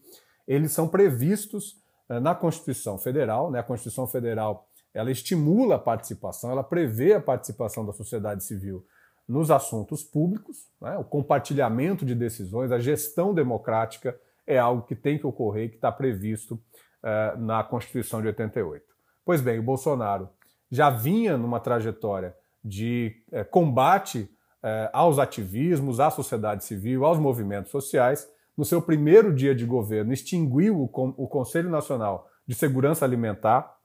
eles 0.48 0.72
são 0.74 0.88
previstos 0.88 1.82
é, 2.10 2.20
na 2.20 2.36
Constituição 2.36 2.98
Federal. 2.98 3.50
Né? 3.50 3.60
A 3.60 3.64
Constituição 3.64 4.06
Federal 4.08 4.68
ela 4.94 5.10
estimula 5.10 5.76
a 5.76 5.80
participação, 5.80 6.52
ela 6.52 6.64
prevê 6.64 7.14
a 7.14 7.22
participação 7.22 7.86
da 7.86 7.94
sociedade 7.94 8.44
civil 8.44 8.86
nos 9.26 9.50
assuntos 9.50 10.04
públicos, 10.04 10.68
né? 10.82 10.98
o 10.98 11.04
compartilhamento 11.06 12.06
de 12.06 12.14
decisões, 12.14 12.72
a 12.72 12.80
gestão 12.80 13.34
democrática 13.34 14.20
é 14.46 14.58
algo 14.58 14.82
que 14.82 14.96
tem 14.96 15.18
que 15.18 15.26
ocorrer 15.26 15.70
que 15.70 15.76
está 15.76 15.90
previsto 15.90 16.56
uh, 16.56 17.40
na 17.40 17.64
Constituição 17.64 18.20
de 18.20 18.28
88. 18.28 18.84
Pois 19.24 19.40
bem, 19.40 19.60
o 19.60 19.64
Bolsonaro 19.64 20.28
já 20.70 20.90
vinha 20.90 21.38
numa 21.38 21.62
trajetória 21.62 22.36
de 22.64 23.24
uh, 23.32 23.46
combate 23.50 24.30
uh, 24.64 24.90
aos 24.94 25.20
ativismos, 25.20 26.00
à 26.00 26.10
sociedade 26.10 26.64
civil, 26.66 27.06
aos 27.06 27.18
movimentos 27.18 27.72
sociais. 27.72 28.28
No 28.58 28.66
seu 28.66 28.82
primeiro 28.82 29.34
dia 29.34 29.56
de 29.56 29.66
governo, 29.66 30.14
extinguiu 30.14 30.80
o, 30.82 30.86
o 31.18 31.28
Conselho 31.28 31.70
Nacional 31.70 32.30
de 32.46 32.56
Segurança 32.56 33.06
Alimentar, 33.06 33.76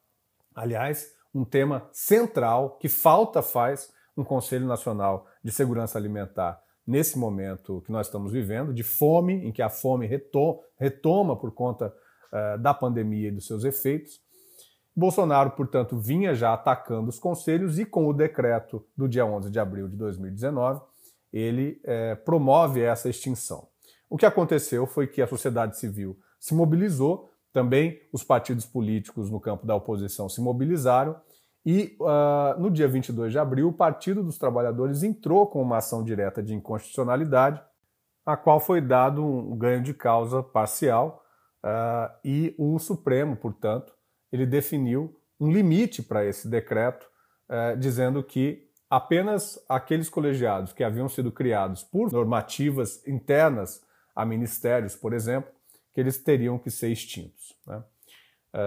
aliás, 0.54 1.14
um 1.34 1.44
tema 1.44 1.88
central 1.92 2.78
que 2.80 2.88
falta 2.88 3.42
faz 3.42 3.92
um 4.16 4.24
Conselho 4.24 4.66
Nacional 4.66 5.26
de 5.44 5.52
Segurança 5.52 5.98
Alimentar 5.98 6.60
nesse 6.86 7.18
momento 7.18 7.82
que 7.84 7.90
nós 7.90 8.06
estamos 8.06 8.32
vivendo, 8.32 8.72
de 8.72 8.82
fome, 8.82 9.46
em 9.46 9.52
que 9.52 9.60
a 9.60 9.68
fome 9.68 10.06
retoma 10.78 11.36
por 11.36 11.52
conta 11.52 11.92
uh, 12.32 12.58
da 12.58 12.72
pandemia 12.72 13.28
e 13.28 13.32
dos 13.32 13.46
seus 13.46 13.64
efeitos. 13.64 14.20
Bolsonaro, 14.96 15.50
portanto, 15.50 15.98
vinha 15.98 16.34
já 16.34 16.54
atacando 16.54 17.10
os 17.10 17.18
conselhos 17.18 17.78
e, 17.78 17.84
com 17.84 18.06
o 18.08 18.14
decreto 18.14 18.82
do 18.96 19.06
dia 19.06 19.26
11 19.26 19.50
de 19.50 19.60
abril 19.60 19.88
de 19.88 19.96
2019, 19.96 20.80
ele 21.30 21.78
eh, 21.84 22.14
promove 22.14 22.80
essa 22.80 23.08
extinção. 23.10 23.68
O 24.08 24.16
que 24.16 24.24
aconteceu 24.24 24.86
foi 24.86 25.06
que 25.06 25.20
a 25.20 25.26
sociedade 25.26 25.78
civil 25.78 26.16
se 26.40 26.54
mobilizou, 26.54 27.28
também 27.52 28.00
os 28.12 28.24
partidos 28.24 28.64
políticos 28.64 29.30
no 29.30 29.38
campo 29.40 29.66
da 29.66 29.74
oposição 29.74 30.28
se 30.28 30.40
mobilizaram 30.40 31.16
e 31.66 31.96
uh, 32.00 32.60
no 32.60 32.70
dia 32.70 32.86
22 32.86 33.32
de 33.32 33.40
abril, 33.40 33.68
o 33.68 33.72
Partido 33.72 34.22
dos 34.22 34.38
Trabalhadores 34.38 35.02
entrou 35.02 35.48
com 35.48 35.60
uma 35.60 35.78
ação 35.78 36.04
direta 36.04 36.40
de 36.40 36.54
inconstitucionalidade, 36.54 37.60
a 38.24 38.36
qual 38.36 38.60
foi 38.60 38.80
dado 38.80 39.24
um 39.24 39.56
ganho 39.56 39.82
de 39.82 39.92
causa 39.92 40.44
parcial, 40.44 41.24
uh, 41.64 42.14
e 42.24 42.54
o 42.56 42.78
Supremo, 42.78 43.34
portanto, 43.34 43.95
ele 44.36 44.46
definiu 44.46 45.18
um 45.38 45.50
limite 45.50 46.02
para 46.02 46.24
esse 46.24 46.48
decreto, 46.48 47.06
uh, 47.48 47.76
dizendo 47.76 48.22
que 48.22 48.70
apenas 48.88 49.58
aqueles 49.68 50.08
colegiados 50.08 50.72
que 50.72 50.84
haviam 50.84 51.08
sido 51.08 51.32
criados 51.32 51.82
por 51.82 52.12
normativas 52.12 53.06
internas 53.06 53.84
a 54.14 54.24
ministérios, 54.24 54.94
por 54.94 55.12
exemplo, 55.12 55.50
que 55.92 56.00
eles 56.00 56.18
teriam 56.18 56.58
que 56.58 56.70
ser 56.70 56.90
extintos. 56.90 57.54
Né? 57.66 57.82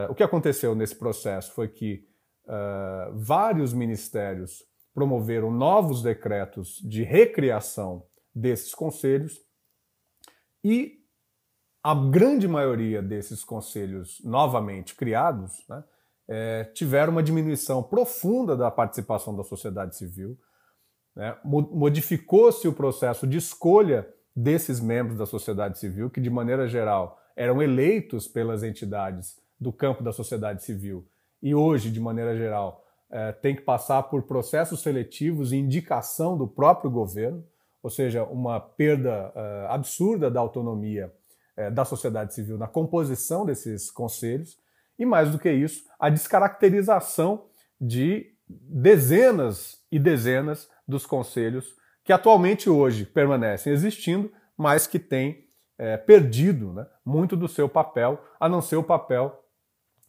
o 0.07 0.13
que 0.13 0.21
aconteceu 0.21 0.75
nesse 0.75 0.95
processo 0.95 1.51
foi 1.51 1.67
que 1.67 2.07
uh, 2.45 3.11
vários 3.17 3.73
ministérios 3.73 4.63
promoveram 4.93 5.49
novos 5.49 6.03
decretos 6.03 6.79
de 6.83 7.01
recriação 7.01 8.05
desses 8.35 8.75
conselhos 8.75 9.41
e 10.63 10.98
a 11.83 11.95
grande 11.95 12.47
maioria 12.47 13.01
desses 13.01 13.43
conselhos 13.43 14.21
novamente 14.23 14.95
criados 14.95 15.65
né, 15.67 15.83
é, 16.27 16.63
tiveram 16.73 17.13
uma 17.13 17.23
diminuição 17.23 17.81
profunda 17.81 18.55
da 18.55 18.69
participação 18.69 19.35
da 19.35 19.43
sociedade 19.43 19.95
civil. 19.95 20.37
Né, 21.15 21.37
Modificou-se 21.43 22.67
o 22.67 22.73
processo 22.73 23.25
de 23.25 23.37
escolha 23.37 24.07
desses 24.35 24.79
membros 24.79 25.17
da 25.17 25.25
sociedade 25.25 25.79
civil, 25.79 26.09
que 26.09 26.21
de 26.21 26.29
maneira 26.29 26.67
geral 26.67 27.19
eram 27.35 27.61
eleitos 27.61 28.27
pelas 28.27 28.63
entidades 28.63 29.37
do 29.59 29.71
campo 29.71 30.03
da 30.03 30.11
sociedade 30.11 30.63
civil 30.63 31.07
e 31.41 31.55
hoje, 31.55 31.89
de 31.89 31.99
maneira 31.99 32.35
geral, 32.35 32.85
é, 33.09 33.31
tem 33.31 33.55
que 33.55 33.61
passar 33.61 34.03
por 34.03 34.23
processos 34.23 34.81
seletivos 34.81 35.51
e 35.51 35.57
indicação 35.57 36.37
do 36.37 36.47
próprio 36.47 36.91
governo, 36.91 37.43
ou 37.81 37.89
seja, 37.89 38.23
uma 38.25 38.59
perda 38.59 39.31
é, 39.33 39.67
absurda 39.69 40.29
da 40.29 40.39
autonomia 40.39 41.13
é, 41.59 41.69
da 41.69 41.83
sociedade 41.83 42.33
civil 42.33 42.57
na 42.57 42.67
composição 42.67 43.45
desses 43.45 43.91
conselhos, 43.91 44.57
e 44.97 45.05
mais 45.05 45.29
do 45.29 45.37
que 45.37 45.51
isso, 45.51 45.83
a 45.99 46.09
descaracterização 46.09 47.47
de 47.79 48.33
dezenas 48.47 49.83
e 49.91 49.99
dezenas 49.99 50.69
dos 50.87 51.05
conselhos 51.05 51.75
que 52.03 52.13
atualmente 52.13 52.69
hoje 52.69 53.05
permanecem 53.05 53.73
existindo, 53.73 54.31
mas 54.57 54.87
que 54.87 54.97
têm 54.97 55.49
é, 55.77 55.97
perdido 55.97 56.71
né, 56.73 56.87
muito 57.05 57.35
do 57.35 57.47
seu 57.47 57.67
papel, 57.67 58.23
a 58.39 58.47
não 58.47 58.61
ser 58.61 58.77
o 58.77 58.83
papel 58.83 59.37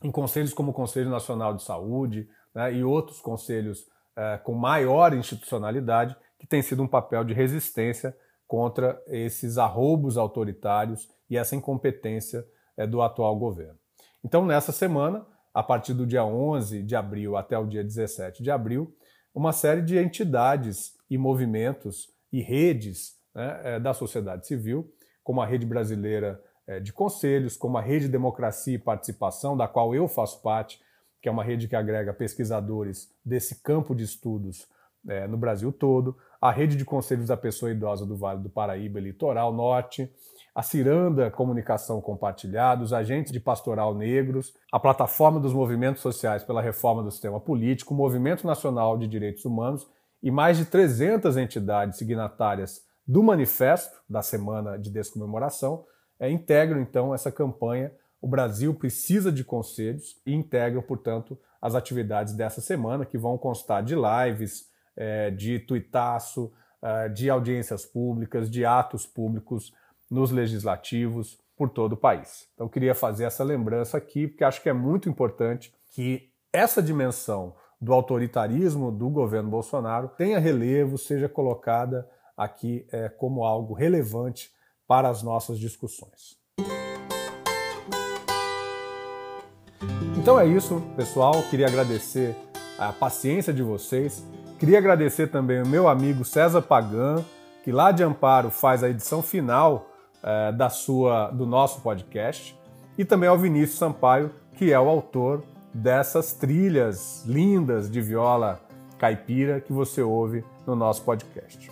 em 0.03 0.11
conselhos 0.11 0.55
como 0.55 0.70
o 0.70 0.74
Conselho 0.74 1.11
Nacional 1.11 1.55
de 1.55 1.64
Saúde 1.64 2.28
né, 2.55 2.72
e 2.72 2.84
outros 2.84 3.20
conselhos 3.20 3.86
é, 4.16 4.38
com 4.38 4.55
maior 4.55 5.12
institucionalidade, 5.12 6.16
que 6.38 6.46
tem 6.46 6.62
sido 6.62 6.82
um 6.82 6.88
papel 6.88 7.24
de 7.24 7.34
resistência 7.34 8.16
contra 8.46 9.03
esses 9.09 9.59
arroubos 9.59 10.16
autoritários 10.16 11.09
e 11.31 11.37
essa 11.37 11.55
incompetência 11.55 12.45
é, 12.76 12.87
do 12.87 13.01
atual 13.01 13.39
governo. 13.39 13.78
Então, 14.24 14.45
nessa 14.45 14.72
semana, 14.72 15.24
a 15.55 15.62
partir 15.62 15.95
do 15.95 16.07
dia 16.07 16.24
11 16.24 16.83
de 16.83 16.97
abril 16.97 17.37
até 17.37 17.57
o 17.57 17.66
dia 17.66 17.83
17 17.83 18.43
de 18.43 18.51
abril, 18.51 18.95
uma 19.35 19.53
série 19.53 19.83
de 19.83 19.97
entidades 19.97 20.99
e 21.09 21.16
movimentos 21.16 22.09
e 22.33 22.41
redes 22.41 23.16
né, 23.35 23.61
é, 23.64 23.81
da 23.81 23.95
sociedade 23.95 24.47
civil, 24.47 24.93
como 25.22 25.41
a 25.41 25.47
Rede 25.47 25.66
Brasileira 25.66 26.43
é, 26.66 26.81
de 26.81 26.93
conselhos, 26.93 27.57
como 27.57 27.78
a 27.78 27.81
Rede 27.81 28.09
Democracia 28.09 28.74
e 28.74 28.78
Participação, 28.78 29.57
da 29.57 29.68
qual 29.68 29.95
eu 29.95 30.07
faço 30.09 30.43
parte, 30.43 30.81
que 31.20 31.28
é 31.28 31.33
uma 31.33 31.45
rede 31.45 31.68
que 31.68 31.76
agrega 31.76 32.14
pesquisadores 32.14 33.12
desse 33.24 33.62
campo 33.62 33.95
de 33.95 34.05
estudos 34.05 34.66
é, 35.09 35.26
no 35.26 35.37
Brasil 35.37 35.72
todo, 35.72 36.16
a 36.41 36.51
Rede 36.51 36.76
de 36.76 36.85
Conselhos 36.85 37.28
da 37.28 37.37
Pessoa 37.37 37.70
Idosa 37.70 38.07
do 38.07 38.16
Vale 38.16 38.43
do 38.43 38.49
Paraíba 38.49 39.01
Litoral 39.01 39.53
Norte, 39.53 40.11
a 40.55 40.62
Ciranda 40.62 41.30
Comunicação 41.30 42.01
Compartilhada, 42.01 42.82
os 42.82 42.92
agentes 42.92 43.32
de 43.32 43.40
pastoral 43.40 43.94
negros, 43.94 44.53
a 44.72 44.80
Plataforma 44.80 45.38
dos 45.38 45.53
Movimentos 45.53 46.03
Sociais 46.03 46.42
pela 46.42 46.61
Reforma 46.61 47.03
do 47.03 47.11
Sistema 47.11 47.40
Político, 47.40 47.94
o 47.94 47.96
Movimento 47.96 48.46
Nacional 48.46 48.98
de 48.98 49.07
Direitos 49.07 49.44
Humanos 49.44 49.88
e 50.22 50.30
mais 50.30 50.59
de 50.59 50.64
300 50.64 51.36
entidades 51.36 51.98
signatárias 51.98 52.82
do 53.07 53.22
Manifesto 53.22 53.96
da 54.09 54.22
Semana 54.22 54.78
de 54.78 54.90
Descomemoração, 54.90 55.84
é, 56.18 56.30
integram 56.30 56.80
então 56.80 57.14
essa 57.14 57.32
campanha. 57.32 57.92
O 58.20 58.28
Brasil 58.28 58.74
precisa 58.74 59.32
de 59.32 59.42
conselhos 59.42 60.20
e 60.26 60.34
integram, 60.34 60.82
portanto, 60.82 61.38
as 61.61 61.74
atividades 61.74 62.34
dessa 62.34 62.61
semana, 62.61 63.07
que 63.07 63.16
vão 63.16 63.38
constar 63.38 63.82
de 63.82 63.94
lives, 63.94 64.66
é, 64.96 65.30
de 65.30 65.59
tuitaço, 65.59 66.53
é, 66.82 67.09
de 67.09 67.30
audiências 67.30 67.84
públicas, 67.84 68.51
de 68.51 68.64
atos 68.64 69.07
públicos 69.07 69.72
nos 70.11 70.30
legislativos 70.30 71.38
por 71.56 71.68
todo 71.68 71.92
o 71.92 71.96
país. 71.96 72.48
Então, 72.54 72.68
queria 72.68 72.94
fazer 72.94 73.24
essa 73.24 73.44
lembrança 73.44 73.96
aqui, 73.96 74.26
porque 74.26 74.44
acho 74.44 74.62
que 74.62 74.68
é 74.68 74.72
muito 74.72 75.08
importante 75.08 75.72
que 75.92 76.30
essa 76.52 76.82
dimensão 76.82 77.54
do 77.80 77.92
autoritarismo 77.92 78.90
do 78.90 79.08
governo 79.08 79.48
Bolsonaro 79.48 80.08
tenha 80.08 80.38
relevo, 80.38 80.98
seja 80.98 81.28
colocada 81.28 82.08
aqui 82.36 82.86
é, 82.90 83.08
como 83.08 83.44
algo 83.44 83.74
relevante 83.74 84.50
para 84.86 85.08
as 85.08 85.22
nossas 85.22 85.58
discussões. 85.58 86.38
Então 90.18 90.38
é 90.38 90.46
isso, 90.46 90.82
pessoal. 90.96 91.42
Queria 91.48 91.66
agradecer 91.66 92.36
a 92.78 92.92
paciência 92.92 93.52
de 93.52 93.62
vocês. 93.62 94.24
Queria 94.58 94.78
agradecer 94.78 95.28
também 95.28 95.62
o 95.62 95.66
meu 95.66 95.88
amigo 95.88 96.24
César 96.24 96.61
Pagan, 96.61 97.24
que 97.64 97.72
lá 97.72 97.92
de 97.92 98.02
Amparo 98.02 98.50
faz 98.50 98.82
a 98.82 98.90
edição 98.90 99.22
final 99.22 99.90
é, 100.22 100.52
da 100.52 100.68
sua, 100.68 101.30
do 101.30 101.46
nosso 101.46 101.80
podcast, 101.80 102.58
e 102.98 103.04
também 103.04 103.28
ao 103.28 103.38
Vinícius 103.38 103.78
Sampaio, 103.78 104.30
que 104.56 104.72
é 104.72 104.78
o 104.78 104.88
autor 104.88 105.42
dessas 105.72 106.32
trilhas 106.32 107.24
lindas 107.26 107.90
de 107.90 108.00
viola 108.00 108.60
caipira 108.98 109.60
que 109.60 109.72
você 109.72 110.02
ouve 110.02 110.44
no 110.66 110.76
nosso 110.76 111.02
podcast. 111.02 111.70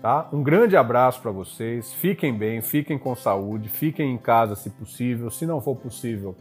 Tá? 0.00 0.26
Um 0.32 0.42
grande 0.42 0.76
abraço 0.76 1.20
para 1.20 1.30
vocês, 1.30 1.92
fiquem 1.92 2.32
bem, 2.36 2.62
fiquem 2.62 2.98
com 2.98 3.14
saúde, 3.14 3.68
fiquem 3.68 4.14
em 4.14 4.18
casa 4.18 4.54
se 4.54 4.70
possível, 4.70 5.30
se 5.30 5.44
não 5.44 5.60
for 5.60 5.76
possível, 5.76 6.34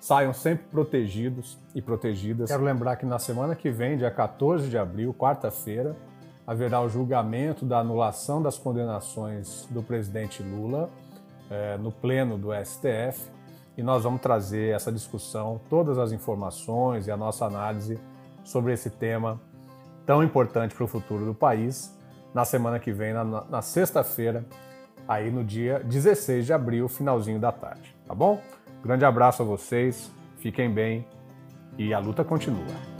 saiam 0.00 0.32
sempre 0.32 0.64
protegidos 0.70 1.58
e 1.74 1.82
protegidas. 1.82 2.50
Quero 2.50 2.64
lembrar 2.64 2.96
que 2.96 3.04
na 3.04 3.18
semana 3.18 3.54
que 3.54 3.70
vem, 3.70 3.98
dia 3.98 4.10
14 4.10 4.70
de 4.70 4.78
abril, 4.78 5.12
quarta-feira, 5.12 5.94
haverá 6.46 6.80
o 6.80 6.88
julgamento 6.88 7.66
da 7.66 7.80
anulação 7.80 8.42
das 8.42 8.56
condenações 8.56 9.66
do 9.70 9.82
presidente 9.82 10.42
Lula 10.42 10.90
é, 11.52 11.76
no 11.78 11.92
pleno 11.92 12.38
do 12.38 12.48
STF 12.52 13.30
e 13.76 13.82
nós 13.82 14.04
vamos 14.04 14.20
trazer 14.20 14.74
essa 14.74 14.92
discussão, 14.92 15.60
todas 15.68 15.98
as 15.98 16.12
informações 16.12 17.06
e 17.06 17.10
a 17.10 17.16
nossa 17.16 17.46
análise 17.46 17.98
sobre 18.44 18.72
esse 18.72 18.90
tema 18.90 19.40
tão 20.04 20.22
importante 20.22 20.74
para 20.74 20.84
o 20.84 20.88
futuro 20.88 21.24
do 21.24 21.34
país 21.34 21.96
na 22.34 22.44
semana 22.44 22.78
que 22.78 22.92
vem, 22.92 23.12
na, 23.12 23.24
na 23.24 23.62
sexta-feira, 23.62 24.44
aí 25.06 25.30
no 25.30 25.44
dia 25.44 25.80
16 25.80 26.46
de 26.46 26.52
abril, 26.52 26.88
finalzinho 26.88 27.38
da 27.38 27.52
tarde, 27.52 27.94
tá 28.06 28.14
bom? 28.14 28.40
Grande 28.82 29.04
abraço 29.04 29.42
a 29.42 29.44
vocês, 29.44 30.10
fiquem 30.38 30.70
bem 30.70 31.06
e 31.78 31.92
a 31.94 31.98
luta 31.98 32.24
continua. 32.24 32.91